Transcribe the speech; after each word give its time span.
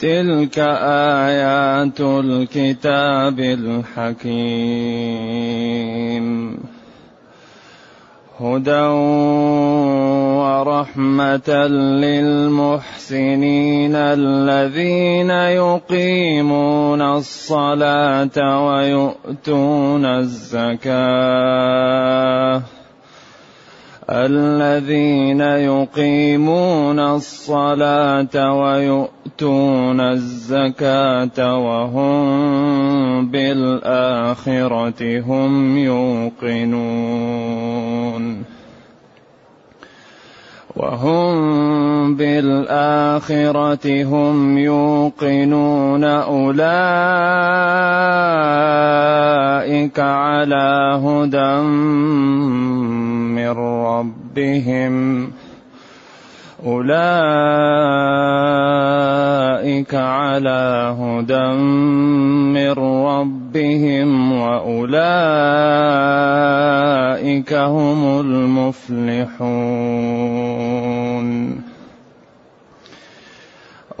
تلك 0.00 0.58
آيات 1.28 2.00
الكتاب 2.00 3.40
الحكيم. 3.40 4.30
هدى 8.40 8.86
ورحمة 10.40 11.50
للمحسنين 12.00 13.94
الذين 13.94 15.30
يقيمون 15.30 17.02
الصلاة 17.02 18.66
ويؤتون 18.66 20.04
الزكاة. 20.04 20.90
الذين 24.10 25.40
يقيمون 25.40 26.98
الصلاة 27.00 28.60
ويؤتون 28.60 30.00
الزكاة 30.00 31.58
وهم 31.58 33.30
بالآخرة 33.30 35.20
هم 35.20 35.78
يوقنون. 35.78 36.90
وهم 40.76 42.14
بالآخرة 42.16 44.04
هم 44.04 44.58
يوقنون 44.58 46.04
أولئك 46.04 46.60
على 49.98 51.00
هدى 51.04 51.60
من 53.34 53.50
ربهم 53.84 55.30
أولئك 56.66 56.90
على 59.94 60.96
هدى 61.00 61.48
من 62.52 62.72
ربهم 62.72 64.32
وأولئك 64.32 64.80
هم 67.54 68.20
المفلحون. 68.20 69.70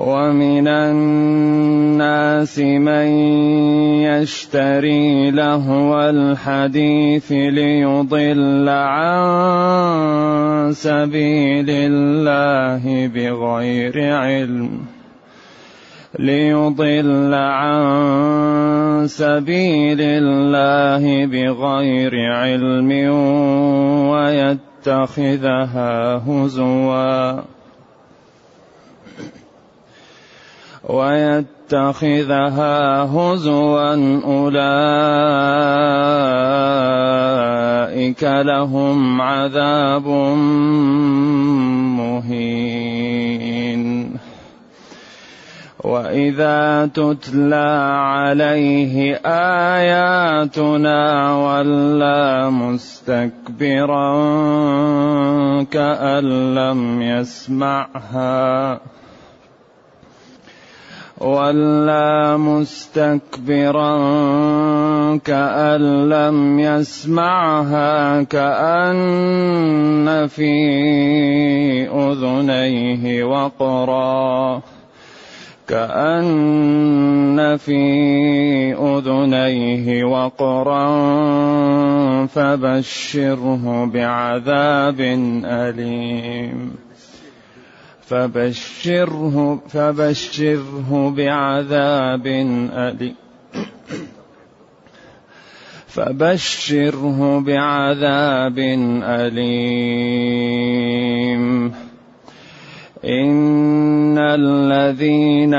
ومن 0.00 0.68
الناس 0.68 2.58
من 2.58 3.06
يشتري 4.00 5.30
لهو 5.30 6.00
الحديث 6.00 7.32
ليضل 7.32 8.68
عن 8.68 10.72
سبيل 10.72 11.70
الله 11.70 13.06
بغير 13.06 14.16
علم 14.16 14.70
ليضل 16.18 17.34
عن 17.34 17.82
سبيل 19.06 20.00
الله 20.00 21.26
بغير 21.26 22.32
علم 22.32 22.90
ويتخذها 24.80 26.22
هزوا. 26.26 27.59
ويتخذها 30.88 32.78
هزوا 33.02 33.94
أولئك 34.24 34.62
لهم 38.22 39.20
عذاب 39.20 40.06
مهين. 42.00 43.00
وإذا 45.84 46.86
تتلى 46.94 47.70
عليه 47.96 49.14
آياتنا 49.76 50.98
ولى 51.34 52.50
مستكبرا 52.50 54.12
كأن 55.62 56.54
لم 56.54 57.02
يسمعها 57.02 58.80
ولى 61.20 62.36
مستكبرا 62.38 63.96
كأن 65.16 66.08
لم 66.08 66.60
يسمعها 66.60 68.22
كأن 68.22 70.26
في 70.26 70.52
أذنيه 71.88 73.24
وقرا 73.24 74.62
كأن 75.68 77.56
في 77.56 77.82
أذنيه 78.74 80.04
وقرا 80.04 80.86
فبشره 82.26 83.84
بعذاب 83.84 85.00
أليم 85.44 86.89
فبشره 88.10 89.58
فبشره 89.68 91.14
بعذاب 91.16 92.26
أليم. 92.26 93.14
فبشره 95.86 97.40
بعذاب 97.40 98.58
أليم. 99.04 100.10
إن 103.04 104.18
الذين 104.18 105.54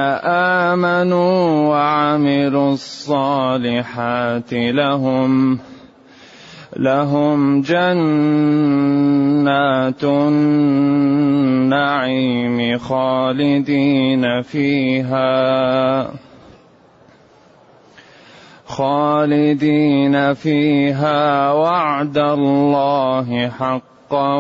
آمنوا 0.76 1.70
وعملوا 1.70 2.74
الصالحات 2.74 4.54
لهم 4.54 5.60
لهم 6.76 7.62
جنات 7.62 8.04
النعيم 10.04 11.58
خالدين 12.78 14.42
فيها. 14.42 16.12
خالدين 18.66 20.34
فيها 20.34 21.52
وعد 21.52 22.18
الله 22.18 23.50
حقا 23.60 24.36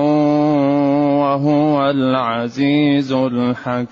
وهو 1.19 1.89
العزيز 1.89 3.11
الحكيم. 3.11 3.91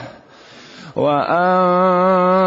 وأنزلنا 0.95 2.45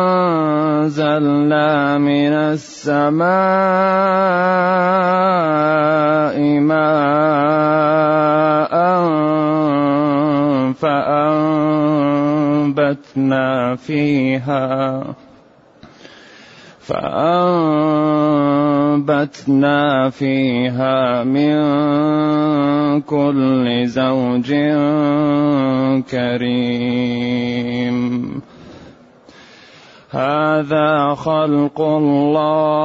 من 1.99 2.32
السماء 2.32 3.25
ماء 6.61 6.85
فأنبتنا 12.44 13.76
فيها 13.76 15.05
فأنبتنا 16.81 18.53
فيها 20.11 21.25
من 21.25 21.55
كل 23.00 23.87
زوج 23.87 24.55
كريم. 26.11 28.05
هذا 30.11 31.14
خلق 31.14 31.81
الله. 31.81 32.85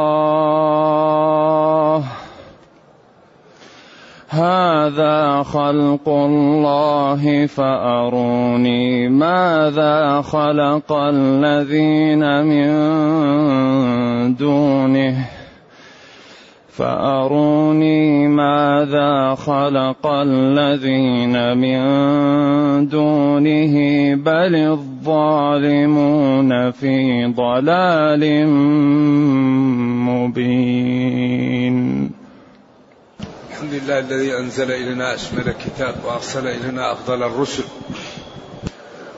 هذا 4.29 5.43
خلق 5.43 6.09
الله 6.09 7.45
فأروني 7.45 9.09
ماذا 9.09 10.21
خلق 10.21 10.91
الذين 10.91 12.45
من 12.45 12.69
دونه. 14.35 15.38
فأروني 16.69 18.27
ماذا 18.27 19.35
خلق 19.35 20.07
الذين 20.07 21.57
من 21.57 21.79
دونه 22.87 23.75
بل 24.15 24.55
الظالمون 24.55 26.51
في 26.71 27.25
ضلال 27.25 28.47
مبين. 30.07 32.11
الحمد 33.49 33.73
لله 33.73 33.99
الذي 33.99 34.37
أنزل 34.37 34.71
إلينا 34.71 35.15
أشمل 35.15 35.47
الكتاب 35.47 35.95
وأرسل 36.05 36.47
إلينا 36.47 36.91
أفضل 36.91 37.23
الرسل 37.23 37.63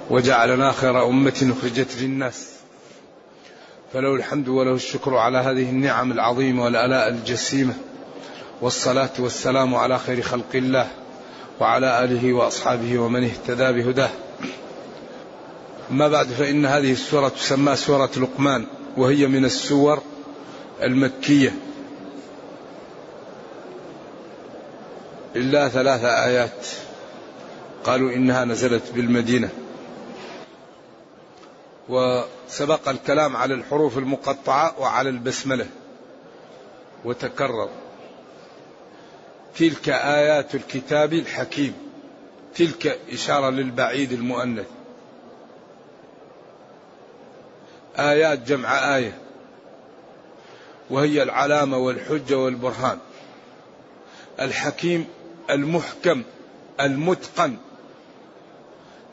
وجعلنا 0.09 0.71
خير 0.71 1.07
أمة 1.07 1.53
أخرجت 1.57 2.01
للناس. 2.01 2.60
فله 3.93 4.15
الحمد 4.15 4.47
وله 4.47 4.73
الشكر 4.73 5.15
على 5.15 5.37
هذه 5.37 5.69
النعم 5.69 6.11
العظيمة 6.11 6.63
والآلاء 6.63 7.07
الجسيمة. 7.09 7.73
والصلاة 8.61 9.09
والسلام 9.19 9.75
على 9.75 9.99
خير 9.99 10.21
خلق 10.21 10.55
الله 10.55 10.87
وعلى 11.59 12.03
آله 12.03 12.33
وأصحابه 12.33 12.99
ومن 12.99 13.23
اهتدى 13.23 13.71
بهداه. 13.71 14.09
أما 15.91 16.07
بعد 16.07 16.27
فإن 16.27 16.65
هذه 16.65 16.91
السورة 16.91 17.27
تسمى 17.27 17.75
سورة 17.75 18.09
لقمان 18.17 18.65
وهي 18.97 19.27
من 19.27 19.45
السور 19.45 20.01
المكية. 20.83 21.53
إلا 25.35 25.69
ثلاث 25.69 26.03
آيات 26.03 26.67
قالوا 27.83 28.11
إنها 28.11 28.45
نزلت 28.45 28.91
بالمدينة. 28.95 29.49
وسبق 31.89 32.89
الكلام 32.89 33.37
على 33.37 33.53
الحروف 33.53 33.97
المقطعة 33.97 34.79
وعلى 34.79 35.09
البسملة. 35.09 35.67
وتكرر. 37.05 37.69
تلك 39.57 39.89
آيات 39.89 40.55
الكتاب 40.55 41.13
الحكيم. 41.13 41.73
تلك 42.55 42.99
إشارة 43.11 43.49
للبعيد 43.49 44.11
المؤنث. 44.11 44.67
آيات 47.97 48.39
جمع 48.39 48.95
آية. 48.95 49.17
وهي 50.89 51.23
العلامة 51.23 51.77
والحجة 51.77 52.37
والبرهان. 52.37 52.97
الحكيم 54.39 55.07
المحكم 55.49 56.23
المتقن. 56.79 57.57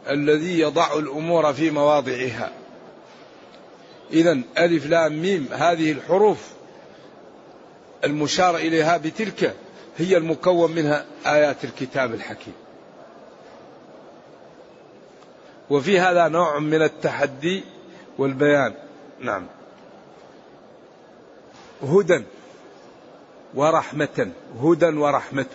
الذي 0.08 0.60
يضع 0.60 0.98
الأمور 0.98 1.52
في 1.52 1.70
مواضعها. 1.70 2.57
اذا 4.12 4.40
ألف 4.58 4.86
لام 4.86 5.22
ميم 5.22 5.48
هذه 5.52 5.92
الحروف 5.92 6.38
المشار 8.04 8.56
إليها 8.56 8.96
بتلك 8.96 9.54
هي 9.98 10.16
المكون 10.16 10.72
منها 10.72 11.04
آيات 11.26 11.64
الكتاب 11.64 12.14
الحكيم. 12.14 12.54
وفي 15.70 16.00
هذا 16.00 16.28
نوع 16.28 16.58
من 16.58 16.82
التحدي 16.82 17.64
والبيان. 18.18 18.74
نعم. 19.20 19.46
هدى 21.82 22.22
ورحمة 23.54 24.30
هدى 24.62 24.86
ورحمة. 24.86 25.46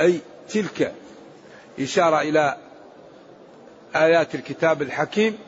أي 0.00 0.20
تلك 0.48 0.94
إشارة 1.80 2.20
إلى 2.20 2.56
آيات 3.96 4.34
الكتاب 4.34 4.82
الحكيم 4.82 5.38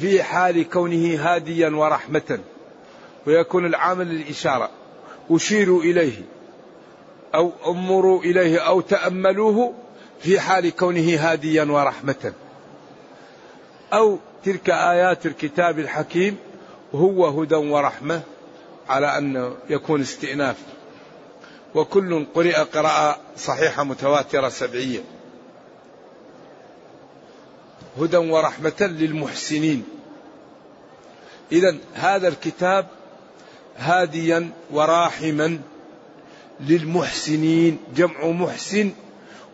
في 0.00 0.22
حال 0.22 0.68
كونه 0.68 1.16
هاديا 1.16 1.68
ورحمة 1.68 2.40
ويكون 3.26 3.66
العامل 3.66 4.06
للإشارة. 4.06 4.70
أشيروا 5.30 5.82
إليه 5.82 6.22
أو 7.34 7.52
أمروا 7.66 8.22
إليه 8.22 8.58
أو 8.58 8.80
تأملوه 8.80 9.74
في 10.20 10.40
حال 10.40 10.76
كونه 10.76 11.16
هاديا 11.16 11.64
ورحمة. 11.64 12.32
أو 13.92 14.18
تلك 14.44 14.70
آيات 14.70 15.26
الكتاب 15.26 15.78
الحكيم 15.78 16.36
هو 16.94 17.26
هدى 17.26 17.54
ورحمة 17.54 18.20
على 18.88 19.18
أن 19.18 19.54
يكون 19.70 20.00
استئناف. 20.00 20.56
وكل 21.74 22.26
قرئ 22.34 22.56
قراءة 22.56 23.18
صحيحة 23.36 23.84
متواترة 23.84 24.48
سبعية 24.48 25.00
هدى 28.00 28.16
ورحمة 28.16 28.80
للمحسنين. 28.80 29.84
إذا 31.52 31.76
هذا 31.94 32.28
الكتاب 32.28 32.86
هاديا 33.76 34.50
وراحما 34.70 35.58
للمحسنين 36.60 37.78
جمع 37.96 38.26
محسن 38.26 38.90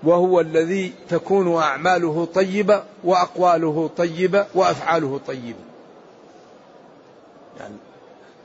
وهو 0.02 0.40
الذي 0.40 0.92
تكون 1.08 1.56
أعماله 1.56 2.24
طيبة 2.34 2.84
وأقواله 3.04 3.90
طيبة 3.96 4.46
وأفعاله 4.54 5.20
طيبة. 5.26 5.64
يعني 7.60 7.74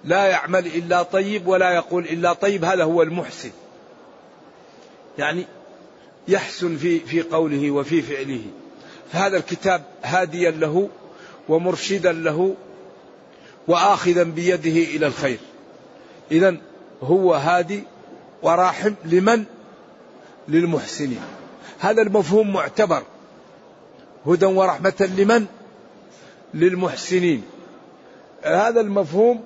لا 0.03 0.25
يعمل 0.25 0.65
إلا 0.65 1.03
طيب 1.03 1.47
ولا 1.47 1.71
يقول 1.71 2.03
إلا 2.03 2.33
طيب 2.33 2.65
هذا 2.65 2.83
هو 2.83 3.01
المحسن. 3.01 3.51
يعني 5.17 5.45
يحسن 6.27 6.77
في 6.77 6.99
في 6.99 7.21
قوله 7.21 7.71
وفي 7.71 8.01
فعله. 8.01 8.41
فهذا 9.11 9.37
الكتاب 9.37 9.83
هاديا 10.03 10.51
له 10.51 10.89
ومرشدا 11.49 12.11
له 12.11 12.55
وآخذا 13.67 14.23
بيده 14.23 14.95
إلى 14.95 15.07
الخير. 15.07 15.39
اذا 16.31 16.57
هو 17.03 17.33
هادي 17.33 17.83
وراحم 18.43 18.93
لمن؟ 19.05 19.43
للمحسنين. 20.47 21.21
هذا 21.79 22.01
المفهوم 22.01 22.53
معتبر. 22.53 23.03
هدى 24.25 24.45
ورحمة 24.45 25.09
لمن؟ 25.17 25.45
للمحسنين. 26.53 27.43
هذا 28.43 28.81
المفهوم 28.81 29.41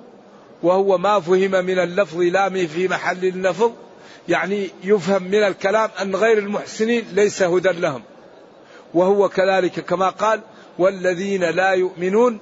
وهو 0.62 0.98
ما 0.98 1.20
فهم 1.20 1.50
من 1.50 1.78
اللفظ 1.78 2.20
لا 2.20 2.66
في 2.66 2.88
محل 2.88 3.24
اللفظ 3.24 3.72
يعني 4.28 4.70
يفهم 4.84 5.22
من 5.22 5.42
الكلام 5.42 5.90
أن 6.02 6.16
غير 6.16 6.38
المحسنين 6.38 7.04
ليس 7.12 7.42
هدى 7.42 7.68
لهم. 7.68 8.02
وهو 8.96 9.28
كذلك 9.28 9.80
كما 9.80 10.08
قال 10.08 10.40
والذين 10.78 11.44
لا 11.44 11.70
يؤمنون 11.70 12.38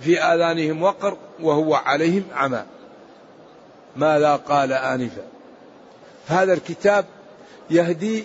في 0.00 0.20
آذانهم 0.22 0.82
وقر 0.82 1.16
وهو 1.40 1.74
عليهم 1.74 2.24
عمى. 2.34 2.64
ماذا 3.96 4.36
قال 4.36 4.72
آنفا؟ 4.72 5.22
فهذا 6.28 6.52
الكتاب 6.52 7.04
يهدي 7.70 8.24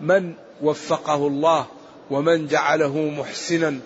من 0.00 0.34
وفقه 0.62 1.26
الله 1.26 1.66
ومن 2.10 2.46
جعله 2.46 2.98
محسنا 2.98 3.78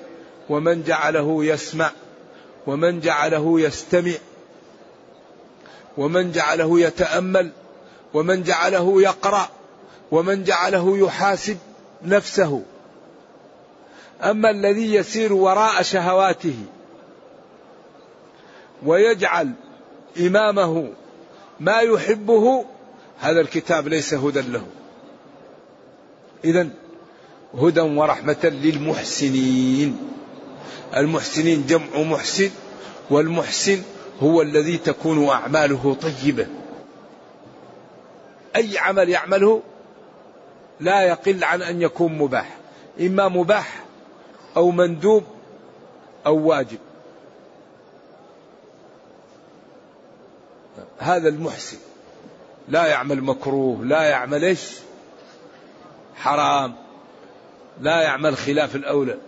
ومن 0.48 0.82
جعله 0.82 1.44
يسمع 1.44 1.90
ومن 2.66 3.00
جعله 3.00 3.60
يستمع 3.60 4.12
ومن 5.96 6.32
جعله 6.32 6.80
يتأمل 6.80 7.50
ومن 8.14 8.42
جعله 8.42 9.02
يقرأ 9.02 9.48
ومن 10.10 10.44
جعله 10.44 10.98
يحاسب 10.98 11.58
نفسه. 12.04 12.62
أما 14.22 14.50
الذي 14.50 14.94
يسير 14.94 15.32
وراء 15.32 15.82
شهواته 15.82 16.56
ويجعل 18.86 19.52
إمامه 20.20 20.88
ما 21.60 21.80
يحبه 21.80 22.64
هذا 23.20 23.40
الكتاب 23.40 23.88
ليس 23.88 24.14
هدى 24.14 24.40
له. 24.40 24.66
اذا 26.44 26.68
هدى 27.54 27.80
ورحمة 27.80 28.44
للمحسنين. 28.44 29.98
المحسنين 30.96 31.66
جمع 31.66 32.02
محسن 32.02 32.50
والمحسن 33.10 33.82
هو 34.22 34.42
الذي 34.42 34.76
تكون 34.76 35.28
أعماله 35.28 35.96
طيبة. 36.02 36.46
أي 38.56 38.78
عمل 38.78 39.08
يعمله 39.08 39.62
لا 40.80 41.02
يقل 41.02 41.44
عن 41.44 41.62
أن 41.62 41.82
يكون 41.82 42.18
مباح. 42.18 42.56
إما 43.00 43.28
مباح 43.28 43.84
أو 44.56 44.70
مندوب 44.70 45.24
أو 46.26 46.48
واجب. 46.48 46.78
هذا 50.98 51.28
المحسن. 51.28 51.76
لا 52.68 52.86
يعمل 52.86 53.22
مكروه 53.22 53.84
لا 53.84 54.02
يعمل 54.02 54.44
إيش؟ 54.44 54.70
حرام. 56.16 56.74
لا 57.80 58.02
يعمل 58.02 58.36
خلاف 58.36 58.76
الأولى. 58.76 59.18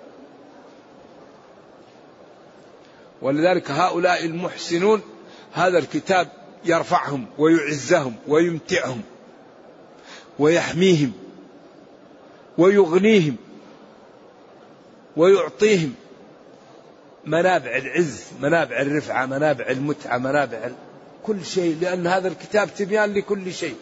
ولذلك 3.22 3.70
هؤلاء 3.70 4.24
المحسنون 4.24 5.02
هذا 5.52 5.78
الكتاب 5.78 6.28
يرفعهم 6.64 7.26
ويعزهم 7.38 8.16
ويمتعهم 8.28 9.02
ويحميهم. 10.38 11.12
ويغنيهم 12.58 13.36
ويعطيهم 15.16 15.94
منابع 17.25 17.76
العز 17.76 18.25
منابع 18.40 18.80
الرفعة 18.80 19.26
منابع 19.26 19.66
المتعة 19.68 20.18
منابع 20.18 20.70
كل 21.26 21.44
شيء 21.44 21.78
لأن 21.80 22.06
هذا 22.06 22.28
الكتاب 22.28 22.75
تبيان 22.75 23.14
لكل 23.14 23.52
شيء 23.52 23.76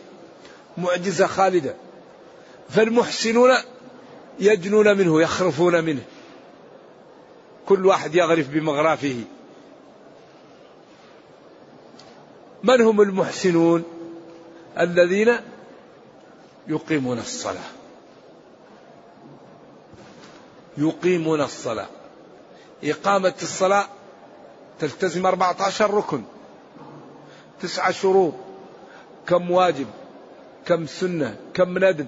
معجزة 0.78 1.26
خالدة. 1.26 1.74
فالمحسنون 2.68 3.50
يجنون 4.40 4.96
منه 4.96 5.22
يخرفون 5.22 5.84
منه. 5.84 6.02
كل 7.66 7.86
واحد 7.86 8.14
يغرف 8.14 8.48
بمغرافه 8.48 9.16
من 12.62 12.80
هم 12.80 13.00
المحسنون؟ 13.00 13.84
الذين 14.80 15.36
يقيمون 16.68 17.18
الصلاة. 17.18 17.83
يقيمون 20.78 21.40
الصلاة. 21.40 21.86
إقامة 22.84 23.34
الصلاة 23.42 23.86
تلتزم 24.80 25.26
14 25.26 25.94
ركن. 25.94 26.22
تسعة 27.60 27.90
شروط. 27.90 28.32
كم 29.26 29.50
واجب 29.50 29.86
كم 30.66 30.86
سنة 30.86 31.36
كم 31.54 31.78
ندب. 31.78 32.06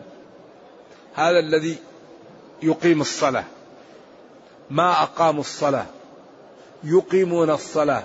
هذا 1.15 1.39
الذي 1.39 1.77
يقيم 2.63 3.01
الصلاة. 3.01 3.45
ما 4.71 5.03
أقاموا 5.03 5.41
الصلاة. 5.41 5.87
يقيمون 6.85 7.51
الصلاة. 7.51 8.05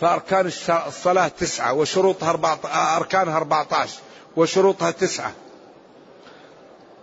فأركان 0.00 0.46
الصلاة 0.86 1.28
تسعة 1.28 1.72
وشروطها 1.72 2.30
أربعة 2.30 2.58
أركانها 2.96 3.36
أربعة 3.36 3.66
عشر 3.72 4.00
وشروطها 4.36 4.90
تسعة. 4.90 5.32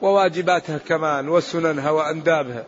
وواجباتها 0.01 0.77
كمان 0.77 1.29
وسننها 1.29 1.91
وأندابها 1.91 2.65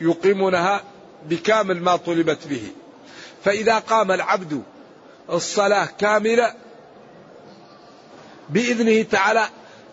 يقيمونها 0.00 0.80
بكامل 1.28 1.82
ما 1.82 1.96
طلبت 1.96 2.46
به. 2.46 2.70
فإذا 3.44 3.78
قام 3.78 4.12
العبد 4.12 4.62
الصلاة 5.30 5.88
كاملة 5.98 6.54
بإذنه 8.48 9.02
تعالى 9.02 9.48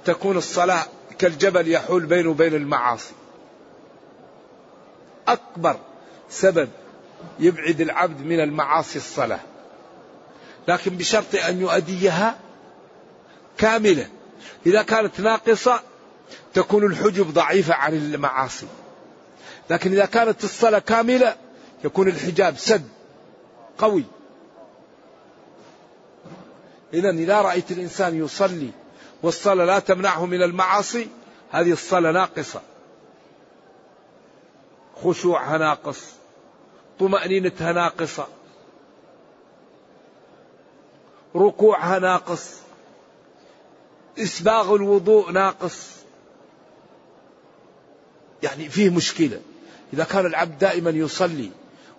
تكون 0.06 0.38
الصلاة 0.38 0.86
كالجبل 1.20 1.72
يحول 1.72 2.06
بينه 2.06 2.30
وبين 2.30 2.54
المعاصي. 2.54 3.14
أكبر 5.28 5.80
سبب 6.30 6.70
يبعد 7.40 7.82
العبد 7.82 8.22
من 8.22 8.40
المعاصي 8.40 8.98
الصلاة. 9.00 9.40
لكن 10.68 10.98
بشرط 10.98 11.36
أن 11.50 11.62
يؤديها 11.62 12.40
كاملة. 13.58 14.08
إذا 14.66 14.82
كانت 14.84 15.20
ناقصة 15.20 15.80
تكون 16.54 16.86
الحجب 16.86 17.34
ضعيفة 17.34 17.74
عن 17.74 17.94
المعاصي. 17.94 18.68
لكن 19.70 19.92
إذا 19.92 20.06
كانت 20.06 20.44
الصلاة 20.44 20.80
كاملة 20.80 21.36
يكون 21.84 22.08
الحجاب 22.08 22.58
سد 22.58 22.88
قوي. 23.78 24.04
إذا 26.94 27.10
إذا 27.10 27.42
رأيت 27.42 27.72
الإنسان 27.72 28.26
يصلي 28.26 28.72
والصلاة 29.24 29.66
لا 29.66 29.80
تمنعه 29.80 30.26
من 30.26 30.44
المعاصي 30.44 31.08
هذه 31.52 31.72
الصلاة 31.72 32.12
ناقصة. 32.12 32.62
خشوعها 35.04 35.58
ناقص 35.58 36.06
طمأنينتها 37.00 37.72
ناقصة. 37.74 38.28
ركوعها 41.36 42.00
ناقص. 42.00 42.62
إسباغ 44.20 44.76
الوضوء 44.76 45.32
ناقص. 45.32 45.90
يعني 48.44 48.70
فيه 48.70 48.90
مشكلة. 48.90 49.40
إذا 49.94 50.04
كان 50.04 50.26
العبد 50.26 50.58
دائما 50.58 50.90
يصلي 50.90 51.52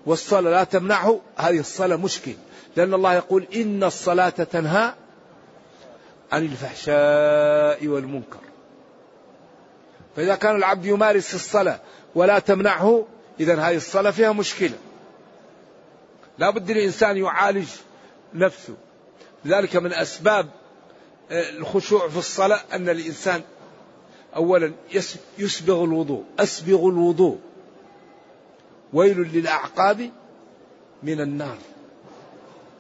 والصلاة 0.06 0.50
لا 0.50 0.64
تمنعه 0.64 1.20
هذه 1.36 1.60
الصلاة 1.60 1.96
مشكل 1.96 2.34
لأن 2.76 2.94
الله 2.94 3.14
يقول 3.14 3.46
إن 3.54 3.84
الصلاة 3.84 4.28
تنهى 4.28 4.94
عن 6.32 6.42
الفحشاء 6.44 7.86
والمنكر. 7.86 8.40
فإذا 10.16 10.34
كان 10.34 10.56
العبد 10.56 10.86
يمارس 10.86 11.34
الصلاة 11.34 11.80
ولا 12.14 12.38
تمنعه 12.38 13.06
إذا 13.40 13.60
هذه 13.60 13.76
الصلاة 13.76 14.10
فيها 14.10 14.32
مشكلة. 14.32 14.78
لا 16.38 16.50
بد 16.50 16.70
الإنسان 16.70 17.16
يعالج 17.16 17.68
نفسه. 18.34 18.74
لذلك 19.44 19.76
من 19.76 19.92
أسباب 19.92 20.48
الخشوع 21.32 22.08
في 22.08 22.18
الصلاة 22.18 22.60
أن 22.72 22.88
الإنسان 22.88 23.42
أولا 24.36 24.72
يسبغ 25.38 25.84
الوضوء 25.84 26.24
أسبغ 26.38 26.88
الوضوء. 26.88 27.38
ويل 28.92 29.18
للأعقاب 29.18 30.10
من 31.02 31.20
النار. 31.20 31.58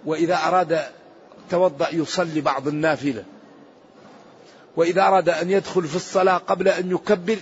وإذا 0.04 0.36
أراد 0.36 0.82
توضأ 1.50 1.88
يصلي 1.94 2.40
بعض 2.40 2.68
النافلة. 2.68 3.24
وإذا 4.76 5.02
أراد 5.02 5.28
أن 5.28 5.50
يدخل 5.50 5.82
في 5.82 5.96
الصلاة 5.96 6.36
قبل 6.38 6.68
أن 6.68 6.90
يكبر 6.90 7.38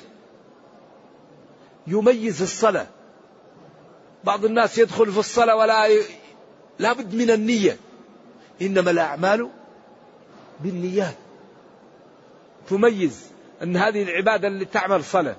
يميز 1.87 2.43
الصلاة. 2.43 2.87
بعض 4.25 4.45
الناس 4.45 4.79
يدخل 4.79 5.13
في 5.13 5.19
الصلاة 5.19 5.57
ولا 5.57 5.87
ي... 5.87 6.03
لا 6.79 6.93
بد 6.93 7.15
من 7.15 7.31
النية. 7.31 7.77
إنما 8.63 8.91
الأعمال 8.91 9.51
بالنيات. 10.63 11.17
تميز 12.69 13.27
أن 13.63 13.77
هذه 13.77 14.03
العبادة 14.03 14.49
اللي 14.49 14.65
تعمل 14.65 15.05
صلاة 15.05 15.37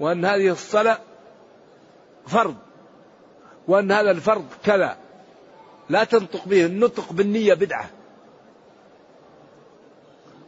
وأن 0.00 0.24
هذه 0.24 0.52
الصلاة 0.52 0.98
فرض 2.26 2.56
وأن 3.68 3.92
هذا 3.92 4.10
الفرض 4.10 4.44
كذا. 4.64 4.96
لا 5.88 6.04
تنطق 6.04 6.48
به 6.48 6.66
النطق 6.66 7.12
بالنية 7.12 7.54
بدعة. 7.54 7.90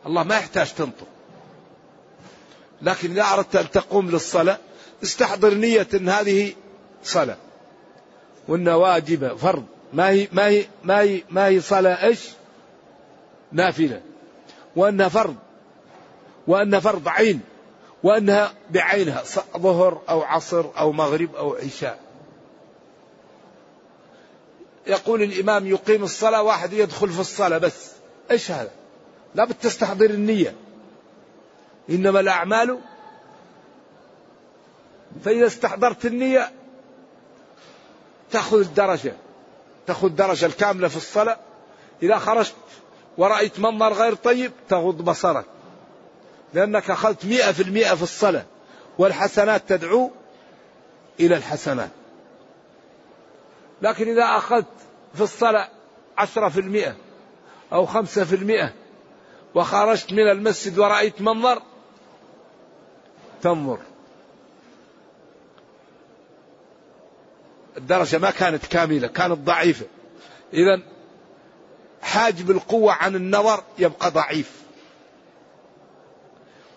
الله 0.06 0.22
ما 0.22 0.36
يحتاج 0.36 0.74
تنطق. 0.74 1.06
لكن 2.82 3.10
إذا 3.10 3.22
أردت 3.22 3.56
أن 3.56 3.70
تقوم 3.70 4.10
للصلاة 4.10 4.58
استحضر 5.02 5.54
نية 5.54 5.88
أن 5.94 6.08
هذه 6.08 6.52
صلاة. 7.04 7.36
وأنها 8.48 8.74
واجبة 8.74 9.34
فرض. 9.34 9.64
ما 9.92 10.08
هي 10.08 10.28
ما 10.32 10.46
هي 10.46 10.66
ما 10.84 11.00
هي 11.00 11.22
ما 11.30 11.46
هي 11.46 11.60
صلاة 11.60 12.04
إيش؟ 12.06 12.28
نافلة 13.52 14.00
وأنها 14.76 15.08
فرض 15.08 15.36
وأنها 16.46 16.80
فرض 16.80 17.08
عين 17.08 17.40
وأنها 18.02 18.52
بعينها 18.70 19.22
ظهر 19.58 20.02
أو 20.08 20.22
عصر 20.22 20.64
أو 20.78 20.92
مغرب 20.92 21.34
أو 21.34 21.56
عشاء. 21.56 22.00
يقول 24.86 25.22
الإمام 25.22 25.66
يقيم 25.66 26.04
الصلاة 26.04 26.42
واحد 26.42 26.72
يدخل 26.72 27.08
في 27.08 27.20
الصلاة 27.20 27.58
بس. 27.58 27.90
إيش 28.30 28.50
هذا؟ 28.50 28.70
لا 29.34 29.44
بد 29.44 29.54
تستحضر 29.54 30.10
النية. 30.10 30.54
إنما 31.90 32.20
الأعمال 32.20 32.78
فإذا 35.24 35.46
استحضرت 35.46 36.06
النية 36.06 36.50
تأخذ 38.30 38.60
الدرجة 38.60 39.12
تأخذ 39.86 40.06
الدرجة 40.06 40.46
الكاملة 40.46 40.88
في 40.88 40.96
الصلاة. 40.96 41.38
إذا 42.02 42.18
خرجت 42.18 42.54
ورأيت 43.18 43.60
منظر 43.60 43.92
غير 43.92 44.14
طيب 44.14 44.52
تغض 44.68 45.02
بصرك. 45.02 45.44
لأنك 46.54 46.90
أخذت 46.90 47.24
مئة 47.24 47.52
في 47.52 47.62
المئة 47.62 47.94
في 47.94 48.02
الصلاة 48.02 48.44
والحسنات 48.98 49.62
تدعو 49.68 50.10
إلى 51.20 51.36
الحسنات. 51.36 51.90
لكن 53.82 54.08
إذا 54.08 54.24
أخذت 54.24 54.66
في 55.14 55.20
الصلاة 55.20 55.68
عشرة 56.18 56.48
في 56.48 56.60
المئة 56.60 56.96
أو 57.72 57.86
خمسة 57.86 58.24
في 58.24 58.34
المئة 58.36 58.72
وخرجت 59.54 60.12
من 60.12 60.30
المسجد 60.30 60.78
ورأيت 60.78 61.22
منظر 61.22 61.62
تنظر. 63.42 63.78
الدرجة 67.76 68.18
ما 68.18 68.30
كانت 68.30 68.66
كاملة 68.66 69.08
كانت 69.08 69.38
ضعيفة. 69.38 69.86
إذا 70.52 70.97
حاجب 72.02 72.50
القوة 72.50 72.92
عن 72.92 73.16
النظر 73.16 73.62
يبقى 73.78 74.10
ضعيف. 74.10 74.50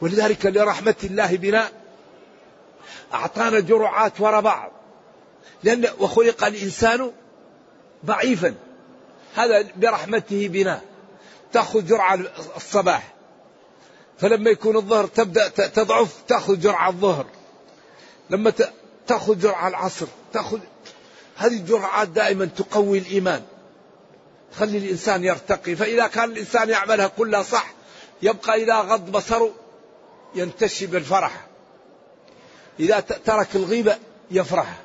ولذلك 0.02 0.46
لرحمة 0.46 0.96
الله 1.04 1.38
بنا 1.38 1.70
أعطانا 3.14 3.60
جرعات 3.60 4.22
وراء 4.22 4.42
بعض. 4.42 4.72
لأن 5.64 5.88
وخلق 6.00 6.44
الإنسان 6.46 7.12
ضعيفا. 8.06 8.56
هذا 9.36 9.68
برحمته 9.76 10.48
بنا. 10.48 10.82
تأخذ 11.54 11.86
جرعة 11.86 12.20
الصباح. 12.56 13.14
فلما 14.20 14.50
يكون 14.50 14.76
الظهر 14.76 15.08
تبدأ 15.08 15.48
تضعف 15.50 16.22
تأخذ 16.28 16.60
جرعة 16.60 16.90
الظهر. 16.90 17.26
لما 18.30 18.54
تأخذ 19.08 19.40
جرعة 19.40 19.68
العصر 19.68 20.08
تأخذ 20.34 20.60
هذه 21.38 21.54
الجرعات 21.54 22.08
دائما 22.08 22.46
تقوي 22.46 22.98
الإيمان. 22.98 23.42
تخلي 24.52 24.78
الإنسان 24.78 25.24
يرتقي. 25.24 25.76
فإذا 25.76 26.08
كان 26.08 26.32
الإنسان 26.32 26.70
يعملها 26.70 27.08
كلها 27.08 27.44
صح 27.44 27.74
يبقى 28.22 28.64
إذا 28.64 28.76
غض 28.76 29.12
بصره 29.12 29.52
ينتشي 30.36 30.86
بالفرح. 30.86 31.46
إذا 32.80 33.00
ترك 33.00 33.56
الغيبة 33.56 33.98
يفرح. 34.32 34.76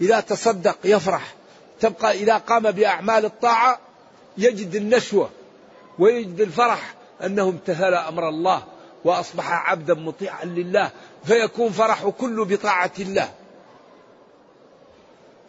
إذا 0.00 0.20
تصدق 0.20 0.78
يفرح. 0.84 1.34
تبقى 1.80 2.12
إذا 2.12 2.36
قام 2.36 2.70
بأعمال 2.70 3.24
الطاعة 3.24 3.78
يجد 4.38 4.74
النشوة 4.74 5.30
ويجد 5.98 6.40
الفرح 6.40 6.94
أنه 7.24 7.42
امتثل 7.42 7.94
أمر 7.94 8.28
الله 8.28 8.62
وأصبح 9.04 9.70
عبدا 9.70 9.94
مطيعا 9.94 10.44
لله 10.44 10.90
فيكون 11.24 11.72
فرحه 11.72 12.10
كله 12.10 12.44
بطاعة 12.44 12.92
الله. 12.98 13.30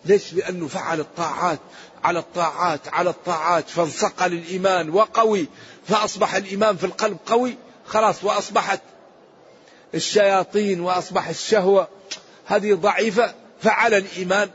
ليش؟ 0.06 0.34
لأنه 0.34 0.68
فعل 0.68 1.00
الطاعات 1.00 1.60
على 2.04 2.20
الطاعات 2.20 2.88
على 2.88 3.10
الطاعات. 3.10 3.70
فانصقل 3.70 4.34
الإيمان 4.34 4.90
وقوي. 4.90 5.48
فأصبح 5.88 6.36
الإيمان 6.36 6.78
في 6.78 6.86
القلب 6.86 7.18
قوي. 7.26 7.56
خلاص 7.88 8.24
وأصبحت 8.24 8.82
الشياطين 9.96 10.82
وأصبح 10.82 11.28
الشهوة. 11.28 11.88
هذه 12.46 12.74
ضعيفة. 12.74 13.34
فعل 13.62 13.94
الإيمان. 13.94 14.50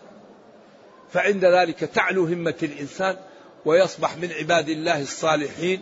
فعند 1.13 1.45
ذلك 1.45 1.79
تعلو 1.79 2.27
همة 2.27 2.55
الإنسان 2.63 3.17
ويصبح 3.65 4.17
من 4.17 4.33
عباد 4.33 4.69
الله 4.69 5.03
الصالحين. 5.03 5.81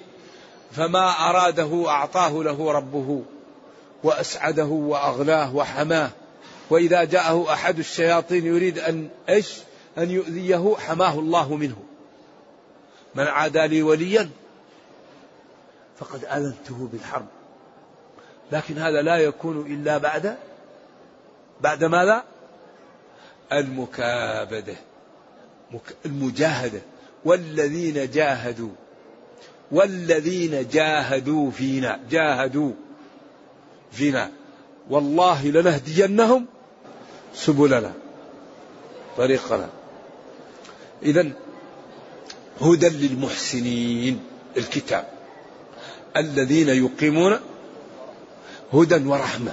فما 0.73 1.11
أراده 1.31 1.85
أعطاه 1.89 2.43
له 2.43 2.73
ربه 2.73 3.23
وأسعده 4.05 4.65
وأغناه 4.65 5.57
وحماه. 5.57 6.11
وإذا 6.71 7.05
جاءه 7.05 7.53
أحد 7.53 7.79
الشياطين 7.79 8.47
يريد 8.47 8.79
أن 8.79 9.09
إيش؟ 9.29 9.49
أن 9.99 10.11
يؤذيه 10.11 10.77
حماه 10.79 11.19
الله 11.19 11.57
منه. 11.57 11.77
من 13.15 13.25
عادى 13.25 13.67
لي 13.67 13.83
وليا 13.83 14.31
فقد 15.99 16.25
آذنته 16.25 16.89
بالحرب. 16.93 17.27
لكن 18.53 18.79
هذا 18.79 19.03
لا 19.03 19.17
يكون 19.17 19.61
إلا 19.61 19.99
بعد 19.99 20.37
بعد 21.61 21.85
ماذا؟ 21.85 22.25
المكابدة 23.53 24.77
المجاهدة. 26.07 26.81
والذين 27.25 28.11
جاهدوا 28.11 28.71
والذين 29.73 30.69
جاهدوا 30.69 31.51
فينا 31.51 32.01
جاهدوا 32.11 32.73
فينا. 33.93 34.31
والله 34.91 35.47
لنهدينهم 35.47 36.47
سبلنا 37.35 37.93
طريقنا. 39.17 39.69
إذا 41.05 41.31
هدى 42.61 42.89
للمحسنين 42.89 44.21
الكتاب. 44.57 45.09
الذين 46.17 46.69
يقيمون 46.69 47.39
هدى 48.73 49.09
ورحمة. 49.09 49.53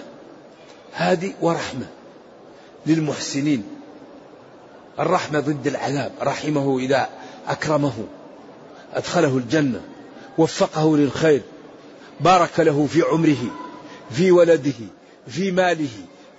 هادي 0.93 1.35
ورحمة 1.41 1.85
للمحسنين. 2.85 3.63
الرحمة 4.99 5.39
ضد 5.39 5.67
العذاب. 5.67 6.11
رحمه 6.21 6.79
إذا 6.79 7.09
أكرمه. 7.47 7.93
أدخله 8.93 9.37
الجنة. 9.37 9.81
وفقه 10.37 10.97
للخير. 10.97 11.41
بارك 12.19 12.59
له 12.59 12.87
في 12.87 13.01
عمره 13.01 13.51
في 14.11 14.31
ولده 14.31 14.73
في 15.27 15.51
ماله 15.51 15.89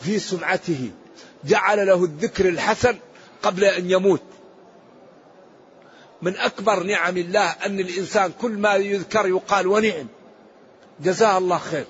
في 0.00 0.18
سمعته. 0.18 0.90
جعل 1.44 1.86
له 1.86 2.04
الذكر 2.04 2.48
الحسن 2.48 2.96
قبل 3.42 3.64
أن 3.64 3.90
يموت. 3.90 4.22
من 6.22 6.36
أكبر 6.36 6.82
نعم 6.82 7.16
الله 7.16 7.50
أن 7.50 7.80
الإنسان 7.80 8.32
كل 8.40 8.50
ما 8.50 8.74
يذكر 8.74 9.26
يقال 9.26 9.66
ونعم. 9.66 10.06
جزاه 11.00 11.38
الله 11.38 11.58
خير. 11.58 11.84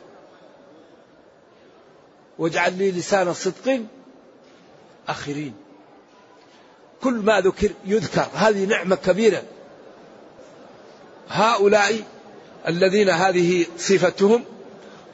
واجعل 2.39 2.79
لي 2.79 2.91
لسان 2.91 3.35
صدق 3.35 3.83
آخرين. 5.09 5.55
كل 7.03 7.15
ما 7.15 7.41
ذكر 7.41 7.71
يذكر. 7.85 8.27
هذه 8.35 8.65
نعمة 8.65 8.97
كبيرة. 8.97 9.43
هؤلاء 11.29 12.05
الذين 12.69 13.11
هذه 13.11 13.67
صفتهم 13.79 14.45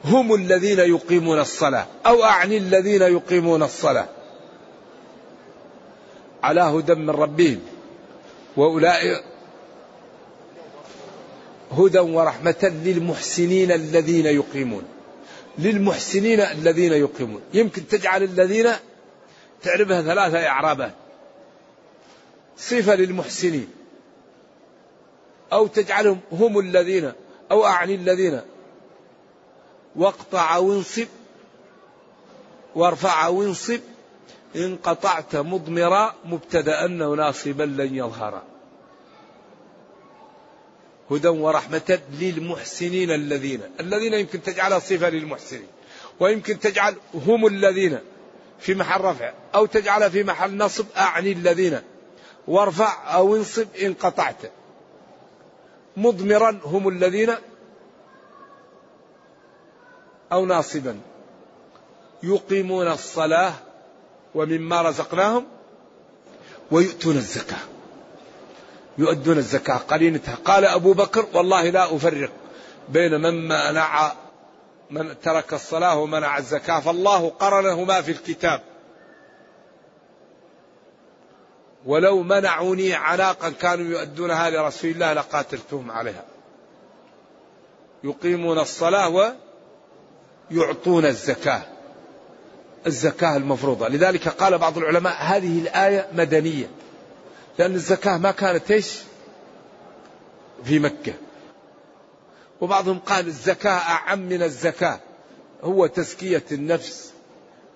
هم 0.05 0.35
الذين 0.35 0.79
يقيمون 0.79 1.39
الصلاة. 1.39 1.85
أو 2.05 2.23
أعني 2.23 2.57
الذين 2.57 3.01
يقيمون 3.01 3.63
الصلاة. 3.63 4.07
على 6.43 6.61
هدى 6.61 6.95
من 6.95 7.09
ربهم. 7.09 7.59
وأولئك 8.57 9.23
هدى 11.71 11.99
ورحمة 11.99 12.73
للمحسنين 12.85 13.71
الذين 13.71 14.25
يقيمون. 14.25 14.83
للمحسنين 15.57 16.39
الذين 16.39 16.93
يقيمون. 16.93 17.41
يمكن 17.53 17.87
تجعل 17.87 18.23
الذين 18.23 18.67
تعرفها 19.61 20.01
ثلاثة 20.01 20.47
إعرابات 20.47 20.93
صفة 22.57 22.95
للمحسنين. 22.95 23.69
أو 25.53 25.67
تجعلهم 25.67 26.19
هم 26.31 26.59
الذين 26.59 27.11
أو 27.51 27.65
أعني 27.65 27.95
الذين. 27.95 28.41
واقطع 29.95 30.57
وانصب. 30.57 31.07
وارفع 32.75 33.27
وانصب. 33.27 33.79
إن 34.55 34.75
قطعت 34.75 35.35
مضمرا 35.35 36.15
مبتدأ 36.25 36.87
ناصبا 36.87 37.63
لن 37.63 37.95
يظهر. 37.95 38.41
هدى 41.11 41.27
ورحمة 41.27 41.99
للمحسنين 42.19 43.11
الذين 43.11 43.61
الذين 43.79 44.13
يمكن 44.13 44.41
تجعلها 44.41 44.79
صفة 44.79 45.09
للمحسنين 45.09 45.67
ويمكن 46.19 46.59
تجعل 46.59 46.95
هم 47.13 47.47
الذين 47.47 47.99
في 48.59 48.75
محل 48.75 49.01
رفع 49.01 49.33
أو 49.55 49.65
تجعلها 49.65 50.09
في 50.09 50.23
محل 50.23 50.57
نصب 50.57 50.85
أعني 50.97 51.31
الذين. 51.31 51.81
وارفع 52.47 53.13
أو 53.15 53.35
انصب 53.35 53.67
إن 53.75 53.93
قطعت. 53.93 54.51
مضمرا 55.97 56.59
هم 56.63 56.87
الذين 56.87 57.35
أو 60.31 60.45
ناصبا. 60.45 60.99
يقيمون 62.23 62.87
الصلاة 62.87 63.53
ومما 64.35 64.81
رزقناهم 64.81 65.45
ويؤتون 66.71 67.15
الزكاة. 67.15 67.57
يؤدون 68.97 69.37
الزكاة. 69.37 69.75
قرينتها. 69.75 70.35
قال 70.45 70.65
أبو 70.65 70.93
بكر 70.93 71.25
والله 71.33 71.69
لا 71.69 71.95
أفرق 71.95 72.29
بين 72.89 73.21
من 73.21 73.47
منع 73.47 74.11
من 74.89 75.19
ترك 75.19 75.53
الصلاة 75.53 75.97
ومنع 75.97 76.37
الزكاة. 76.37 76.79
فالله 76.79 77.29
قرنهما 77.29 78.01
في 78.01 78.11
الكتاب. 78.11 78.61
ولو 81.85 82.23
منعوني 82.23 82.93
عناقا 82.93 83.49
كانوا 83.49 83.85
يؤدونها 83.85 84.49
لرسول 84.49 84.91
الله 84.91 85.13
لقاتلتهم 85.13 85.91
عليها. 85.91 86.25
يقيمون 88.03 88.59
الصلاة 88.59 89.33
ويعطون 90.51 91.05
الزكاة. 91.05 91.61
الزكاة 92.87 93.37
المفروضة. 93.37 93.87
لذلك 93.87 94.27
قال 94.27 94.57
بعض 94.57 94.77
العلماء 94.77 95.13
هذه 95.19 95.59
الآية 95.59 96.07
مدنية. 96.13 96.69
لأن 97.59 97.75
الزكاة 97.75 98.17
ما 98.17 98.31
كانت 98.31 98.71
إيش؟ 98.71 98.99
في 100.63 100.79
مكة. 100.79 101.13
وبعضهم 102.61 102.99
قال 102.99 103.27
الزكاة 103.27 103.77
أعم 103.77 104.19
من 104.19 104.43
الزكاة. 104.43 104.99
هو 105.63 105.87
تزكية 105.87 106.43
النفس 106.51 107.13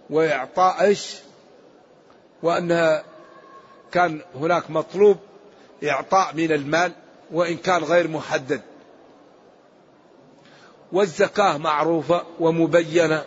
وإعطاء 0.10 0.82
إيش؟ 0.82 1.16
وأنها 2.44 3.04
كان 3.92 4.22
هناك 4.36 4.72
مطلوب 4.72 5.18
إعطاء 5.84 6.36
من 6.36 6.52
المال 6.52 6.92
وإن 7.32 7.58
كان 7.58 7.84
غير 7.84 8.08
محدد. 8.08 8.62
والزكاة 10.92 11.58
معروفة 11.58 12.24
ومبينة. 12.39 13.24